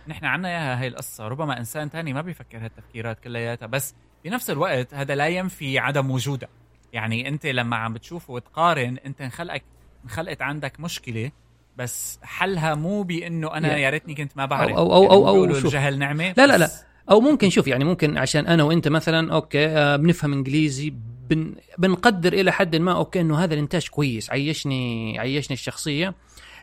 [0.08, 3.94] نحن عنا إياها هي القصة ربما إنسان تاني ما بيفكر هالتفكيرات كلياتها بس
[4.24, 6.48] بنفس الوقت هذا لا ينفي عدم وجودها.
[6.92, 9.62] يعني أنت لما عم بتشوف وتقارن أنت انخلقك
[10.04, 11.30] انخلقت عندك مشكلة
[11.76, 14.70] بس حلها مو بأنه أنا يا- ريتني كنت ما بعرف.
[14.70, 15.64] أو- أو- أو- أو- أو بيقولوا شوف.
[15.64, 16.70] الجهل نعمة لا لا لا.
[17.10, 20.92] أو ممكن شوف يعني ممكن عشان أنا وأنت مثلا أوكي آه بنفهم إنجليزي
[21.30, 26.14] بن بنقدر إلى حد ما أوكي إنه هذا الإنتاج كويس عيشني عيشني الشخصية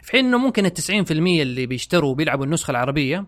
[0.03, 0.71] في حين إنه ممكن ال
[1.07, 3.25] 90% اللي بيشتروا وبيلعبوا النسخة العربية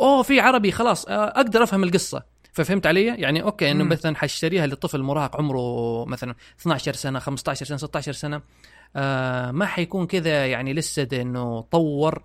[0.00, 2.22] أوه في عربي خلاص آه أقدر أفهم القصة
[2.52, 3.84] ففهمت علي؟ يعني أوكي إنه.
[3.84, 8.40] مثلا حشتريها لطفل مراهق عمره مثلا 12 سنة 15 سنة 16 سنة
[8.96, 12.22] آه ما حيكون كذا يعني لسه ده إنه طور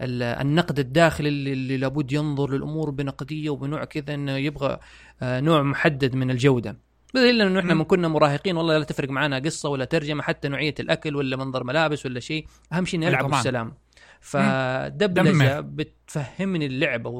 [0.00, 4.78] النقد الداخلي اللي, اللي لابد ينظر للأمور بنقدية وبنوع كذا إنه يبغى
[5.22, 6.78] آه نوع محدد من الجودة
[7.14, 7.74] بدليل إنه إحنا.
[7.74, 11.64] من كنا مراهقين والله لا تفرق معنا قصة ولا ترجمة حتى نوعية الأكل ولا منظر
[11.64, 13.36] ملابس ولا شيء أهم شيء اني العب طبعاً.
[13.36, 13.74] بالسلام
[14.20, 15.60] فدبلجة.
[15.60, 17.10] بتفهمني اللعبة.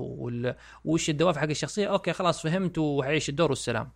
[0.85, 3.91] وش الدوافع حق الشخصية أوكي خلاص فهمت وحعيش الدور والسلام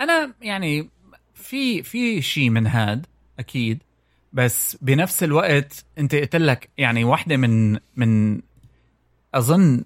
[0.00, 0.90] أنا يعني
[1.34, 3.06] في في شيء من هاد
[3.38, 3.82] أكيد
[4.32, 8.40] بس بنفس الوقت انت قلت لك يعني واحدة من من
[9.34, 9.84] أظن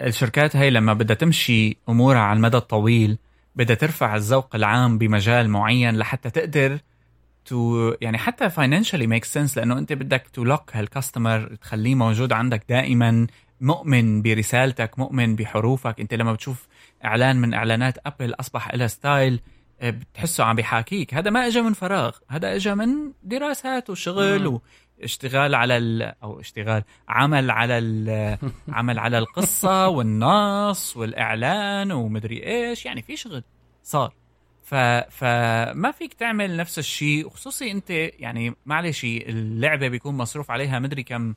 [0.00, 3.18] الشركات هاي لما بدها تمشي أمورها على المدى الطويل
[3.56, 6.78] بدها ترفع الذوق العام بمجال معين لحتى تقدر
[7.44, 12.32] تو يعني حتى financially make sense لأنه انت بدك to lock هال customer تخليه موجود
[12.32, 13.26] عندك دائما
[13.60, 16.00] مؤمن برسالتك مؤمن بحروفك.
[16.00, 16.68] انت لما بتشوف
[17.04, 19.40] إعلان من إعلانات Apple أصبح لها ستايل
[19.90, 24.60] بتحسه عم بيحاكيك هذا ما اجى من فراغ هذا اجى من دراسات وشغل.
[25.00, 26.02] واشتغال على ال...
[26.22, 28.38] أو اشتغال عمل على ال...
[28.68, 33.44] عمل على القصة والنص والإعلان ومدري إيش يعني في شغل
[33.82, 34.14] صار
[34.62, 34.74] ف...
[35.10, 41.34] فما فيك تعمل نفس الشيء وخصوصي أنت يعني معلش اللعبة بيكون مصروف عليها مدري كم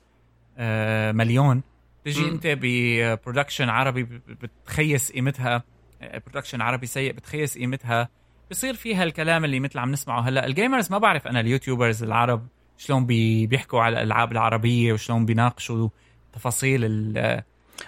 [0.58, 1.62] آه، مليون
[2.04, 2.28] تجي.
[2.28, 5.62] أنت ب production عربي بتخيس قيمتها
[6.00, 8.08] production عربي سيء بتخيس قيمتها
[8.50, 10.46] بصير فيها الكلام اللي مثل عم نسمعه هلا.
[10.46, 12.46] ال gamers ما بعرف أنا ال YouTubers العرب
[12.78, 15.88] شلون بي بيحكوا على الألعاب العربية وشلون بيناقشوا
[16.32, 17.42] تفاصيل ال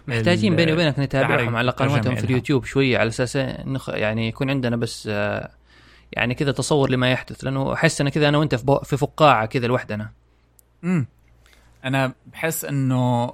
[0.09, 2.25] محتاجين بيني وبينك نتابعهم على قنواتهم في.
[2.25, 3.37] اليوتيوب شوية على أساس
[3.67, 3.89] نخ...
[3.89, 5.07] يعني يكون عندنا بس
[6.13, 7.45] يعني كذا تصور لما يحدث.
[7.45, 8.79] لأنه أحس أنا كذا أنا وأنت في, بو...
[8.79, 10.11] في فقاعة كذا لوحدنا.
[10.85, 11.07] امم
[11.85, 13.33] أنا بحس إنه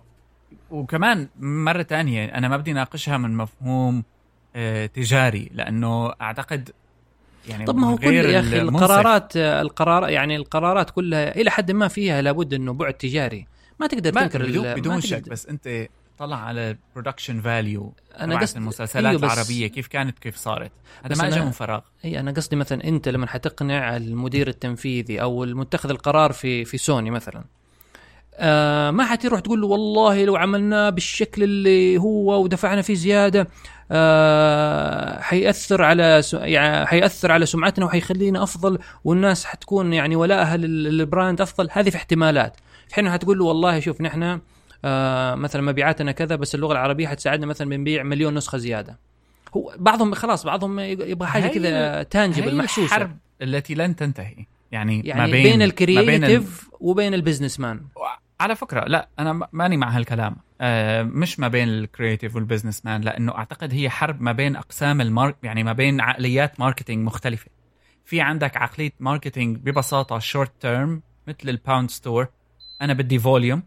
[0.70, 4.05] وكمان مرة تانية أنا ما بدي ناقشها من مفهوم
[4.57, 5.51] آه، تجاري.
[5.55, 6.70] لأنه أعتقد
[7.49, 8.61] يعني طب ما هو كل يا أخي.
[8.61, 13.47] القرارات القرار يعني القرارات كلها إلى حد ما فيها لابد إنه بعد تجاري
[13.80, 15.28] ما تقدر ما تنكر بدون, بدون شك.
[15.28, 15.88] بس أنت
[16.18, 20.72] طلع على production value أنا قصدي المسلسلات أيوه العربية كيف كانت كيف صارت
[21.05, 25.44] هذا ما اجى من فراغ أي أنا قصدي مثلا أنت لما حتقنع المدير التنفيذي أو
[25.44, 27.44] المتخذ القرار في في سوني مثلا
[28.39, 33.49] آه ما حتروح تقول له والله لو عملناه بالشكل اللي هو ودفعنا فيه زيادة
[33.91, 41.01] آه حيأثر على يعني حيأثر على سمعتنا وحيخلينا أفضل والناس حتكون يعني ولاءها لل- لل
[41.01, 41.68] brand أفضل.
[41.72, 42.57] هذه في احتمالات.
[42.89, 44.41] في حين حتقول له والله شوف نحن
[44.84, 48.99] آه مثلا مبيعاتنا كذا بس اللغة العربية حتساعدنا مثلا بنبيع مليون نسخة زيادة.
[49.57, 52.97] هو بعضهم خلاص بعضهم يبغى حاجة كذا tangible محسوسة.
[52.97, 54.37] الحرب التي لن تنتهي.
[54.72, 57.80] يعني, يعني ما بين, بين ال creative وبين ال business man
[58.41, 60.37] على فكرة لا أنا ماني مع هالكلام.
[60.61, 64.57] آه مش ما بين ال creative وال business man لأنه أعتقد هي حرب ما بين
[64.57, 67.47] أقسام ال mark يعني ما بين عقليات marketing مختلفة.
[68.05, 72.26] في عندك عقلية marketing ببساطة short term مثل ال pound store
[72.82, 73.62] أنا بدي volume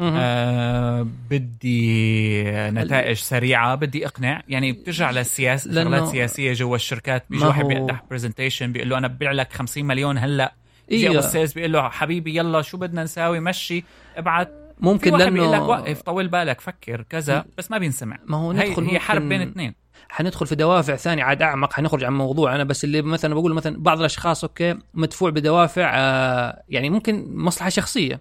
[0.00, 7.24] آه بدي نتائج سريعة بدي اقنع يعني بترجع للسياسه شغلات سياسية جوا الشركات.
[7.30, 10.54] بيجي واحد بيقدح presentation بيقول له أنا ببيع لك 50 مليون هلأ.
[10.90, 11.18] إيه.
[11.18, 13.84] ال sales بيقول له حبيبي يلا شو بدنا نساوي؟ مشي
[14.16, 17.44] ابعت في ممكن واحد بيقول لك لأنه وقف طول بالك فكر كذا.
[17.58, 18.18] بس ما بينسمع.
[18.26, 19.74] ما هو هي, ندخل هي حرب ممكن- بين اثنين.
[20.08, 23.82] حندخل في دوافع ثانية عاد أعمق حنخرج عن موضوع أنا بس اللي مثلا بقول مثلا
[23.82, 28.20] بعض الأشخاص okay مدفوع بدوافع آه يعني ممكن مصلحة شخصية.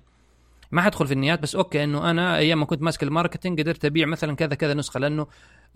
[0.72, 3.86] ما حدخل في النيات بس okay إنه أنا أيام ما كنت ماسك ال marketing قدرت
[3.86, 5.28] أبيع مثلا كذا كذا نسخة لأنه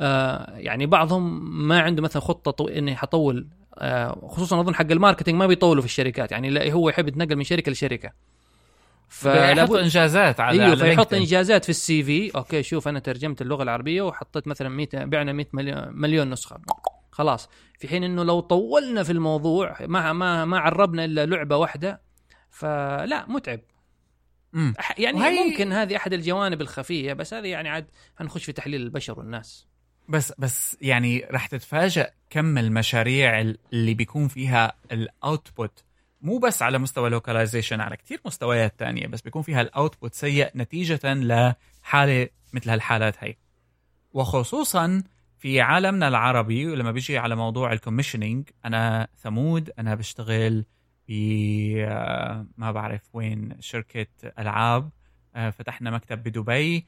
[0.01, 2.67] آه يعني بعضهم ما عنده مثلا خطة طو...
[2.67, 3.47] إني حطول
[4.27, 6.31] خصوصا أظن حق ال marketing ما بيطولوا في الشركات.
[6.31, 8.11] يعني هو يحب يتنقل من شركة لشركة.
[9.09, 11.13] فلابد إنجازات على أيوه فيحط.
[11.13, 12.31] إنجازات في ال CV.
[12.35, 16.57] okay شوف أنا ترجمت اللغة العربية وحطيت مثلا 100 بعنا 100 مليون, مليون نسخة.
[17.11, 17.49] خلاص.
[17.79, 22.01] في حين إنه لو طولنا في الموضوع ما ما ما عربنا إلا لعبة واحدة
[22.49, 23.59] فلا متعب.
[24.53, 24.73] مم.
[24.97, 27.85] يعني وهي- ممكن هذه أحد الجوانب الخفية بس هذه يعني عاد
[28.19, 29.67] حنخش في تحليل البشر والناس.
[30.09, 35.83] بس بس يعني رح تتفاجأ كم المشاريع اللي بيكون فيها ال output
[36.21, 40.51] مو بس على مستوى localization على كتير مستويات تانية بس بيكون فيها ال output سيء
[40.55, 43.35] نتيجة لحالة مثل هالحالات هي.
[44.13, 45.03] وخصوصا
[45.37, 50.65] في عالمنا العربي ولما بيجي على موضوع ال commissioning أنا ثمود أنا بشتغل
[51.07, 51.13] ب
[51.77, 54.07] آه، ما بعرف وين شركة
[54.39, 54.89] ألعاب
[55.35, 56.85] آه، فتحنا مكتب بدبي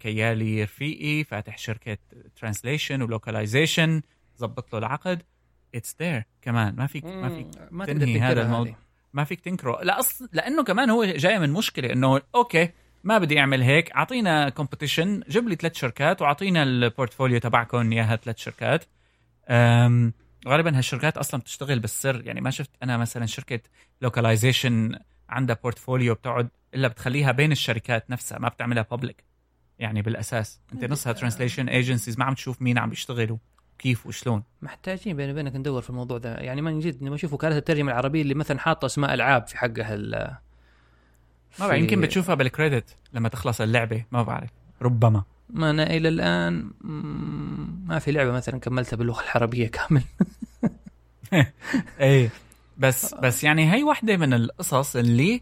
[0.00, 1.98] كيالي رفيقي فاتح شركة
[2.36, 4.02] translation و localization
[4.36, 5.22] زبط له العقد.
[5.74, 8.72] it's there كمان ما فيك ما فيك ما تنهي هذا الموضوع.
[8.72, 8.76] هذه.
[9.12, 9.82] ما فيك تنكره.
[9.82, 12.70] لا اصل لأنه كمان هو جاي من مشكلة إنه okay
[13.04, 13.92] ما بدي أعمل هيك.
[13.92, 18.84] أعطينا competition جيب لي ثلاث شركات وأعطينا ال portfolio تبعكم إياها ثلاث شركات.
[19.48, 20.12] أم
[20.48, 22.22] غالبا هالشركات أصلا بتشتغل بالسر.
[22.26, 23.60] يعني ما شفت أنا مثلا شركة
[24.00, 29.25] localization عندها portfolio بتقعد إلا بتخليها بين الشركات نفسها ما بتعملها public
[29.78, 30.60] يعني بالأساس.
[30.72, 33.36] أنت نصها translation agencies ما عم تشوف مين عم بيشتغلوا
[33.78, 34.42] كيف وشلون.
[34.62, 36.34] محتاجين بيني وبينك ندور في الموضوع ده.
[36.34, 39.94] يعني من جد لما أشوف وكالة الترجمة العربية اللي مثلا حاطة أسماء ألعاب في حقها
[39.94, 40.36] ال
[41.60, 44.50] ما بعرف يمكن بتشوفها بال credit لما تخلص اللعبة ما بعرف.
[44.82, 45.22] ربما.
[45.50, 46.70] ما أنا إلى الآن
[47.86, 50.02] ما في لعبة مثلا كملتها باللغة العربية كامل.
[52.00, 52.30] إيه.
[52.78, 55.40] بس بس يعني هي واحدة من القصص اللي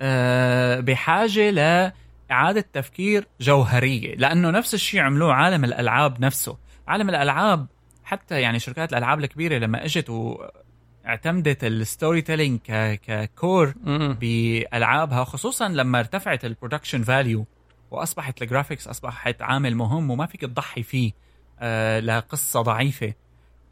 [0.00, 1.94] آه بحاجة
[2.30, 6.56] لإعادة تفكير جوهرية لأنه نفس الشيء عملوه عالم الألعاب نفسه
[6.88, 7.66] عالم الألعاب
[8.04, 12.60] حتى يعني شركات الألعاب الكبيرة لما إجت واعتمدت ال storytelling
[13.06, 14.16] ك core مم.
[14.20, 17.46] بألعابها خصوصا لما ارتفعت ال production value
[17.90, 21.12] وأصبحت ال graphics أصبحت عامل مهم وما فيك تضحي فيه
[21.60, 23.12] آه لقصة ضعيفة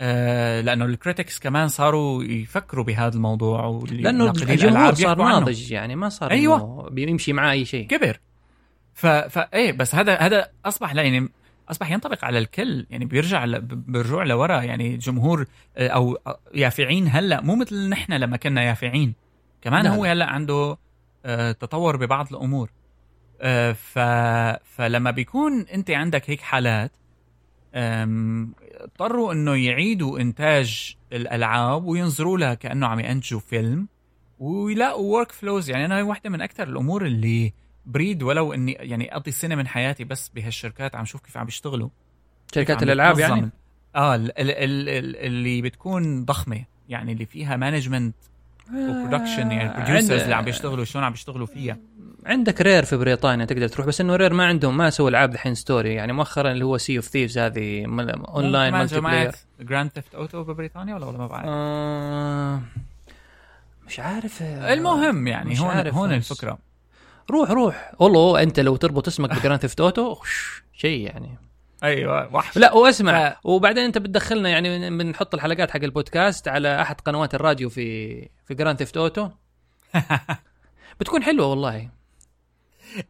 [0.01, 5.19] آه لأنه ال critics كمان صاروا يفكروا بهذا الموضوع لأنه الجمهور الألعاب صار.
[5.19, 6.91] ناضج يعني ما صار أيوة.
[6.91, 8.21] بيمشي معاه أي شيء كبر
[8.95, 9.07] ف...
[9.07, 11.29] فايه بس هذا هذا أصبح لا يعني
[11.71, 13.61] أصبح ينطبق على الكل يعني بيرجع ل...
[13.61, 16.19] بالرجوع لورا يعني جمهور آه، أو
[16.55, 19.15] يافعين هلأ مو مثل نحن لما كنا يافعين.
[19.63, 20.13] كمان لا، هو لا.
[20.13, 20.79] هلأ عنده
[21.25, 22.71] آه، تطور ببعض الأمور.
[23.41, 23.99] آه، ف...
[24.77, 26.93] فلما بيكون أنت عندك هيك حالات
[27.75, 33.89] اضطروا إنه يعيدوا إنتاج الألعاب وينظروا لها كأنه عم ينتجوا فيلم
[34.39, 37.53] ويلاقوا ورك فلوز يعني أنا هي واحدة من أكثر الأمور اللي
[37.87, 41.89] بريد ولو إني يعني أقضي سنه من حياتي بس بهالشركات عم شوف كيف عم بيشتغلوا.
[42.55, 43.19] شركات الألعاب.
[43.19, 43.51] يعني؟
[43.97, 48.15] آه ال- ال- ال- ال- اللي بتكون ضخمة يعني اللي فيها management
[48.75, 51.77] و production يعني آه، ال producers عند- اللي عم بيشتغلوا شلون عم بيشتغلوا فيها.
[52.27, 55.55] عندك Rare في بريطانيا تقدر تروح بس إنه Rare ما عندهم ما سووا العاب الحين
[55.55, 57.85] story يعني مؤخرا اللي هو Sea of Thieves هذه
[58.29, 62.61] online multiplayer Grand Theft Auto ببريطانيا ولا والله ما بعرف؟ آه
[63.87, 64.43] مش عارف.
[64.43, 66.13] المهم يعني هون هون.
[66.13, 66.59] الفكرة.
[67.31, 67.93] روح روح.
[67.99, 70.17] والله أنت لو تربط اسمك ب Grand Theft Auto
[70.73, 71.39] شيء يعني.
[71.83, 72.59] أيوه وحش.
[72.59, 73.31] لا واسمع.
[73.31, 78.55] ف- وبعدين أنت بتدخلنا يعني بنحط الحلقات حق البودكاست على أحد قنوات الراديو في في
[78.55, 79.29] Grand Theft Auto
[81.01, 81.89] بتكون حلوة والله.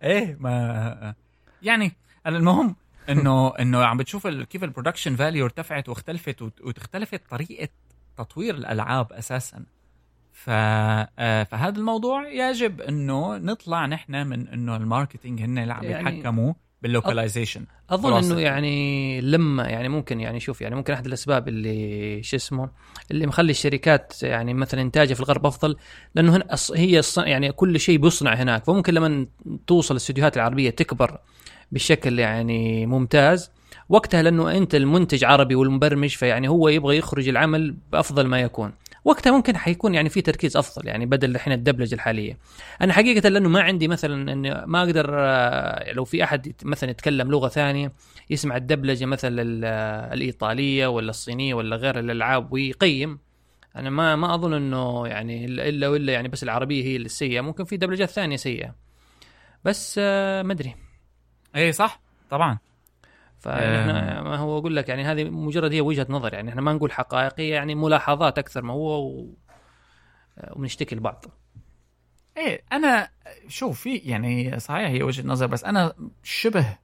[0.02, 1.14] إيه ما
[1.62, 1.92] يعني
[2.26, 2.76] المهم
[3.08, 7.68] إنه إنه عم بتشوف كيف ال production value ارتفعت واختلفت وت- واختلفت طريقة
[8.18, 9.64] تطوير الألعاب أساسا.
[10.32, 16.52] فهذا الموضوع يجب إنه نطلع نحن من إنه ال marketing هن اللي عم يعني يتحكموا
[16.82, 17.64] باللوكاليزيشن.
[17.90, 18.24] أظن.
[18.24, 22.70] إنه يعني لما يعني ممكن يعني شوف يعني ممكن أحد الأسباب اللي شو اسمه
[23.10, 25.76] اللي مخلي الشركات يعني مثلا إنتاجها في الغرب أفضل
[26.14, 28.64] لأنه هنا هي يعني كل شيء بيصنع هناك.
[28.64, 29.26] فممكن لما
[29.66, 31.18] توصل الاستديوهات العربية تكبر
[31.72, 33.50] بشكل يعني ممتاز
[33.88, 38.72] وقتها لأنه أنت المنتج عربي والمبرمج فيعني هو يبغى يخرج العمل بأفضل ما يكون.
[39.04, 42.38] وقتها ممكن حيكون يعني في تركيز أفضل يعني بدل الحين الدبلجة الحالية.
[42.80, 47.30] أنا حقيقة لأنه ما عندي مثلا إني ما أقدر آه، لو في أحد مثلا يتكلم
[47.30, 47.92] لغة ثانية
[48.30, 53.18] يسمع الدبلجة مثلا آه، الإيطالية ولا الصينية ولا غير الألعاب ويقيم.
[53.76, 57.64] أنا ما ما أظن إنه يعني إلا إلا ولا يعني بس العربية هي السيئه ممكن
[57.64, 58.74] في دبلجات ثانية سيئة.
[59.64, 60.74] بس آه، ما أدري.
[61.56, 62.00] إيه صح؟
[62.30, 62.58] طبعا.
[63.42, 66.92] فاحنا ما هو أقول لك يعني هذه مجرد هي وجهة نظر يعني إحنا ما نقول
[66.92, 69.34] حقائقية يعني ملاحظات أكثر ما هو و...
[70.52, 71.24] وبنشتكي لبعض.
[72.36, 73.08] إيه أنا
[73.48, 76.78] شوف في يعني صحيح هي وجهة نظر بس أنا شبه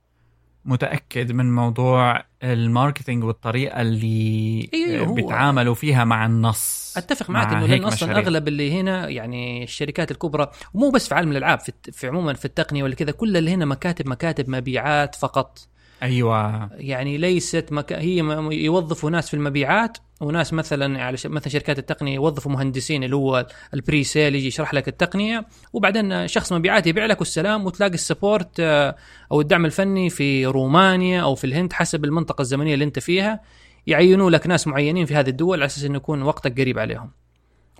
[0.64, 4.68] متأكد من موضوع الماركتينج والطريقة اللي
[5.00, 8.18] هو- بيتعاملوا فيها مع النص أتفق معك مع إنه لأن أصلا مشاريع.
[8.18, 12.44] اغلب اللي هنا يعني الشركات الكبرى ومو بس في عالم الألعاب في, في عموما في
[12.44, 15.59] التقنية ولا كذا كل اللي هنا مكاتب مكاتب مبيعات فقط.
[16.03, 16.70] أيوه.
[16.72, 18.01] يعني ليست مكا...
[18.01, 18.16] هي
[18.51, 21.26] يوظفوا ناس في المبيعات وناس مثلا على ش...
[21.26, 26.53] مثلا شركات التقنية يوظفوا مهندسين اللي هو ال pre-sale يجي يشرح لك التقنية وبعدين شخص
[26.53, 28.96] مبيعات يبيع لك والسلام وتلاقي ال support آه،
[29.32, 33.40] أو الدعم الفني في رومانيا أو في الهند حسب المنطقة الزمنية اللي أنت فيها
[33.86, 37.11] يعينوا لك ناس معينين في هذه الدول على أساس إنه يكون وقتك قريب عليهم.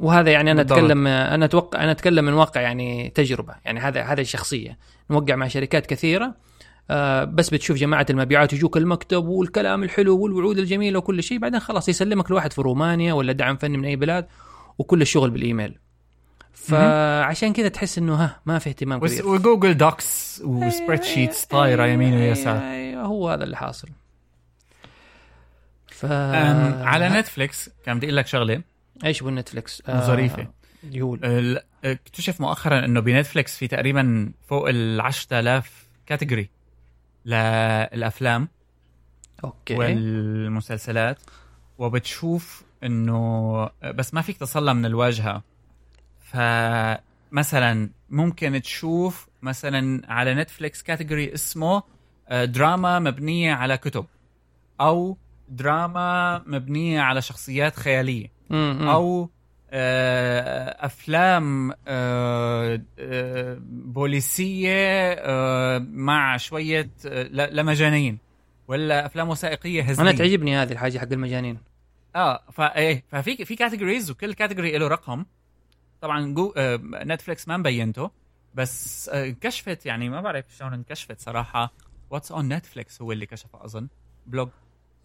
[0.01, 0.79] وهذا يعني أنا بالضبط.
[0.79, 3.55] أتكلم أنا أتوقع أنا أتكلم من واقع يعني تجربة.
[3.65, 4.79] يعني هذا هذا الشخصيه
[5.11, 6.35] نوقع مع شركات كثيرة.
[6.91, 11.89] آه، بس بتشوف جماعة المبيعات يجوك المكتب والكلام الحلو والوعود الجميلة وكل شيء بعدين خلاص
[11.89, 14.27] يسلمك لواحد في رومانيا ولا دعم فني من أي بلاد
[14.79, 15.79] وكل الشغل بالإيميل.
[16.53, 19.27] فعشان كذا تحس إنه ها ما في اهتمام كبير.
[19.29, 22.59] و Google Docs و spreadsheets طايرة يمين ويسار.
[22.59, 23.89] أيوه هو هذا اللي حاصل.
[25.87, 26.05] ف
[26.83, 28.63] على Netflix كان بدي أقول لك شغلة.
[29.05, 30.47] إيش بو Netflix ظريفة.
[30.93, 31.21] يقول.
[31.25, 36.51] ال- اكتشف مؤخرا إنه ب Netflix في تقريبا فوق ال 10000 category
[37.29, 38.49] للأفلام
[39.45, 41.19] أوكي والمسلسلات
[41.79, 45.43] وبتشوف إنه بس ما فيك تصلها من الواجهة
[46.21, 51.83] فمثلا ممكن تشوف مثلا على Netflix category اسمه
[52.29, 54.07] آه، دراما مبنية على كتب
[54.81, 55.17] أو
[55.49, 58.33] دراما مبنية على شخصيات خيالية.
[58.91, 59.31] أو
[60.85, 68.19] أفلام آه، آه، بوليسية آه، مع شوية آه، لمجانين
[68.69, 70.11] ولا أفلام وثائقية هزلية.
[70.11, 71.59] أنا تعجبني هذه الحاجة حق المجانين.
[72.17, 75.25] آه فايه ففي في categories وكل category له رقم.
[76.01, 78.11] طبعا جو آه Netflix ما مبينته
[78.55, 81.73] بس آه انكشفت يعني ما بعرف شلون انكشفت صراحة.
[82.11, 83.89] What's on Netflix هو اللي كشفه أظن.
[84.27, 84.49] blog.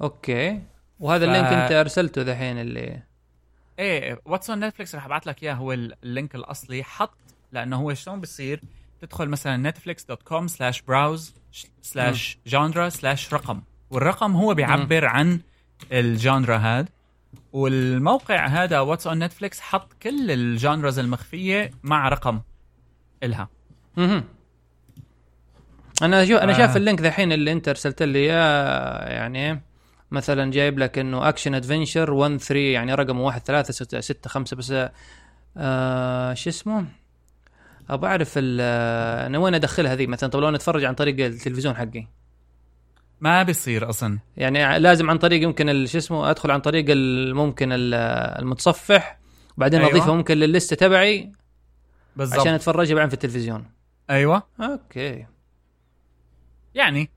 [0.01, 0.61] أوكي.
[0.99, 2.99] وهذا ف- ال link أنت أرسلته ذحين اللي
[3.79, 6.83] إيه What's on Netflix رح أبعث لك إياه هو ال link الأصلي.
[6.83, 7.17] حط
[7.51, 8.61] لأنه هو شلون بصير
[9.01, 11.35] تدخل مثلا netflix.com slash browse
[11.81, 13.61] slash genre slash رقم.
[13.89, 15.39] والرقم هو بيعبر عن
[15.91, 16.89] ال genre هاد.
[17.53, 22.41] والموقع هذا What's on Netflix حط كل ال genres المخفية مع رقم
[23.23, 23.49] إلها.
[23.97, 24.23] مهم.
[26.01, 26.57] أنا أنا آه.
[26.57, 29.61] شايف ال link ذحين اللي أنت أرسلت لي إياه يعني
[30.13, 34.55] مثلا جايب لك إنه action adventure 1 3 يعني رقم 1 3 6 6 5
[34.57, 34.73] بس
[35.57, 36.85] آه شو اسمه؟
[37.89, 41.25] ابى أعرف ال- آه، أنا وين ادخلها هذه مثلا؟ طب لو أنا اتفرج عن طريق
[41.25, 42.07] التلفزيون حقي.
[43.21, 44.19] ما بيصير أصلا.
[44.37, 46.85] يعني لازم عن طريق يمكن شو اسمه؟ أدخل عن طريق
[47.35, 47.93] ممكن ال-
[48.41, 49.17] المتصفح
[49.57, 49.91] بعدين أيوة.
[49.91, 51.31] اضيفها ممكن لللسته تبعي
[52.15, 52.39] بالضبط.
[52.39, 53.65] عشان اتفرجها بعدين في التلفزيون.
[54.09, 54.43] أيوه.
[54.61, 55.25] أوكي.
[56.75, 57.09] يعني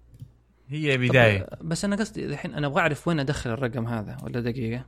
[0.69, 1.49] هي بداية.
[1.61, 4.85] بس أنا قصدي الحين أنا أبغى أعرف وين أدخل الرقم هذا ولا دقيقة؟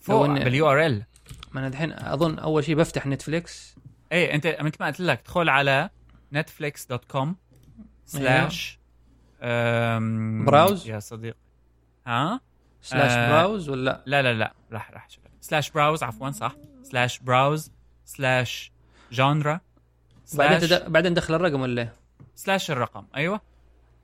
[0.00, 1.04] فوق بال URL.
[1.52, 3.76] ما أنا الحين أظن أول شيء بفتح Netflix.
[4.12, 5.90] إيه أنت مثل ما قلت لك ادخل على
[6.32, 7.36] Netflix dot com
[8.06, 8.78] slash
[9.40, 11.36] browse؟ يا صديق.
[12.06, 12.40] ها؟
[12.82, 15.24] slash آه، browse ولا؟ لا لا لا راح راح شوف.
[15.40, 16.56] slash browse عفوا صح.
[16.82, 17.70] slash browse
[18.04, 18.72] slash
[19.12, 19.60] genre
[20.34, 20.78] بعدين.
[20.88, 21.94] بعدين دخل الرقم ولا إيه؟
[22.34, 23.49] slash الرقم أيوه.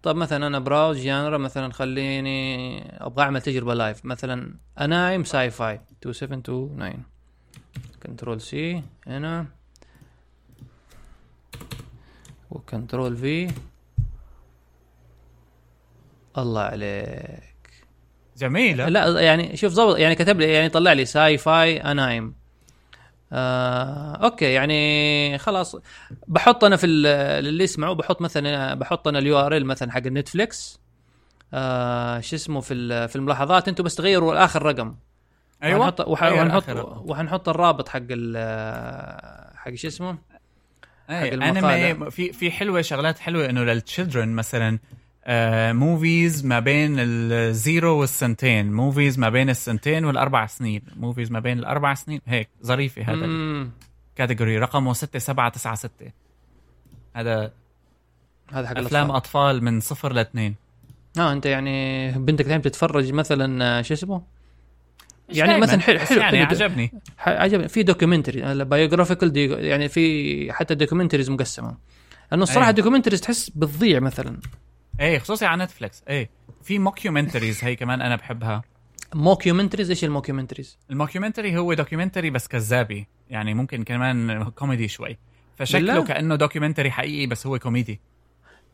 [0.07, 7.03] طب مثلا أنا browse genre مثلا خليني أبغى أعمل تجربة live مثلا anime sci-fi 2729
[8.03, 9.47] Control C هنا.
[12.51, 13.51] و Control V
[16.39, 17.43] الله عليك.
[18.37, 18.89] جميلة.
[18.89, 22.35] لا يعني شوف ضبط يعني كتب لي يعني طلع لي sci-fi anime
[23.33, 25.77] آه أوكي يعني خلاص
[26.29, 27.07] بحط أنا في ال-
[27.47, 30.79] اللي يسمعوا بحط مثلا بحط أنا ال URL مثلا حق ال Netflix
[31.55, 34.95] آه شو اسمه في ال- في الملاحظات أنتم بس تغيروا آخر رقم
[35.63, 36.65] أيوه وحنحط وح- غير وحنحط.
[37.07, 40.19] وحنحط الرابط حق ال- حق شو اسمه
[41.11, 41.91] إيه حق المقالة.
[41.91, 44.79] انمي في في حلوة شغلات حلوة إنه لل children مثلا
[45.73, 48.73] movies ما بين ال zero والسنتين.
[48.73, 50.83] movies ما بين السنتين والأربع سنين.
[50.97, 52.21] movies ما بين الأربع سنين.
[52.27, 56.11] هيك ظريفة هذا ال category رقمه 6796
[57.15, 57.53] هذا
[58.53, 59.41] هذا حق أفلام الأطفال.
[59.51, 60.55] أطفال من صفر لاثنين
[61.19, 64.23] آه أنت يعني بنتك الحين بتتفرج مثلا آه، شو اسمه؟
[65.29, 66.47] يعني دايماً، مثلا حلو حلو يعني؟ حلو.
[66.47, 66.93] عجبني.
[67.19, 67.69] عجبني.
[67.69, 71.77] في documentary biographical دي يعني في حتى documentaries مقسمة.
[72.31, 72.71] لأنه الصراحة أيوة.
[72.71, 74.41] ال documentaries تحس بتضيع مثلا.
[75.01, 76.31] إيه خصوصي على Netflix إيه
[76.63, 78.63] في mockumentaries هي كمان أنا بحبها.
[79.15, 85.19] mockumentaries إيش ال mockumentaries؟ ال mockumentary هو documentary بس كذابي يعني ممكن كمان كوميدي شوي.
[85.59, 88.01] فشكله بالله؟ كأنه documentary حقيقي بس هو كوميدي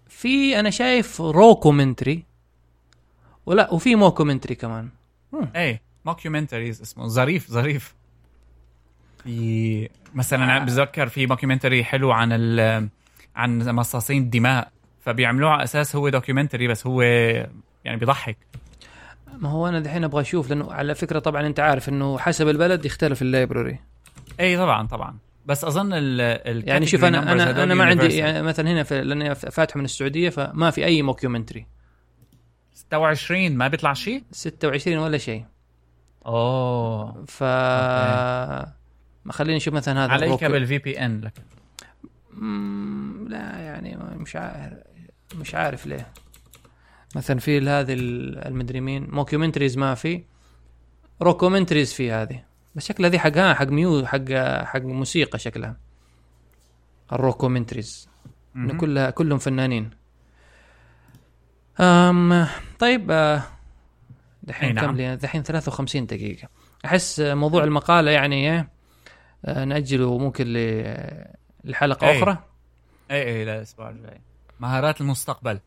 [0.08, 2.24] في أنا شايف rockumentary
[3.46, 4.88] ولا وفي mockumentary كمان.
[5.56, 7.06] إيه mockumentaries اسمه.
[7.06, 7.94] ظريف ظريف.
[9.24, 10.58] في مثلا آه.
[10.58, 12.88] بتذكر في mockumentary حلو عن ال
[13.36, 14.72] عن مصاصين الدماء.
[15.02, 18.36] فبيعملوه على أساس هو documentary بس هو يعني بيضحك.
[19.38, 22.84] ما هو أنا دحين أبغى أشوف لأنه على فكرة طبعا أنت عارف إنه حسب البلد
[22.84, 23.78] يختلف ال library
[24.40, 25.18] إي طبعا طبعا.
[25.46, 28.16] بس أظن ال ال يعني شوف أنا أنا أنا ما عندي.
[28.16, 31.66] يعني مثلا هنا في لأني فاتح من السعودية فما في أي mockumentary
[32.72, 35.44] 26 ما بيطلع شيء؟ 26 ولا شيء.
[36.26, 37.24] أوه.
[37.28, 37.42] ف
[39.24, 41.32] ما خليني نشوف مثلا هذا عليك بال VPN لك.
[43.28, 44.78] لا يعني مش عارف.
[45.34, 46.06] مش عارف ليه.
[47.16, 50.22] مثلا في هذه المدري مين mockumentaries ما في
[51.22, 52.44] rockumentaries في هذه.
[52.74, 54.32] بس شكلها ذي حقها حق mu- حق
[54.64, 55.76] حق موسيقى شكلها.
[57.12, 58.08] ال rockumentaries.
[58.56, 58.78] انه.
[58.78, 59.90] كلها كلهم فنانين.
[61.80, 62.46] أم
[62.78, 63.42] طيب آه،
[64.42, 64.86] دحين نعم.
[64.86, 66.48] كم لي؟ دحين 53 دقيقة.
[66.84, 68.68] أحس آه، موضوع المقالة يعني إيه
[69.44, 70.44] آه، نأجله ممكن
[71.64, 72.18] لحلقة أي.
[72.18, 72.38] أخرى.
[73.10, 74.20] اي اي لا الأسبوع الجاي.
[74.62, 75.60] مهارات المستقبل.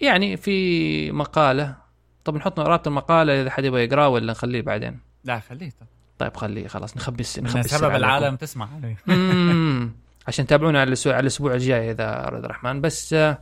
[0.00, 1.76] يعني في مقالة
[2.24, 5.70] طب نحط رابط المقالة إذا حد يبغى يقرأه ولا نخليه بعدين؟ لا خليه.
[5.70, 5.86] طب.
[6.18, 7.94] طيب خليه خلاص نخبي نخبي سبب.
[7.94, 8.68] العالم تسمع.
[10.28, 12.80] عشان تابعونا على الأسبوع على الأسبوع الجاي إذا اراد الرحمن.
[12.80, 13.38] بس آه،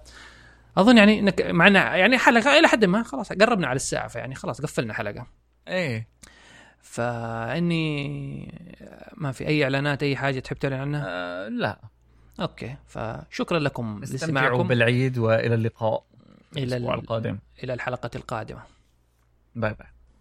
[0.77, 1.43] أظن يعني نك...
[1.43, 5.27] معنا يعني حلقة إلى حد ما خلاص قربنا على الساعة فيعني خلاص قفلنا حلقة.
[5.69, 6.09] إيه.
[6.81, 7.75] فإني
[9.17, 11.81] ما في أي إعلانات أي حاجة تحب تعلن عنها؟ آه لا.
[12.41, 14.69] أوكي فشكرا لكم استمتعوا لاستماعكم.
[14.69, 16.03] بالعيد وإلى اللقاء
[16.57, 17.39] إلى الأسبوع ال- القادم.
[17.65, 18.63] إلى الحلقة القادمة.
[19.57, 19.87] باي باي.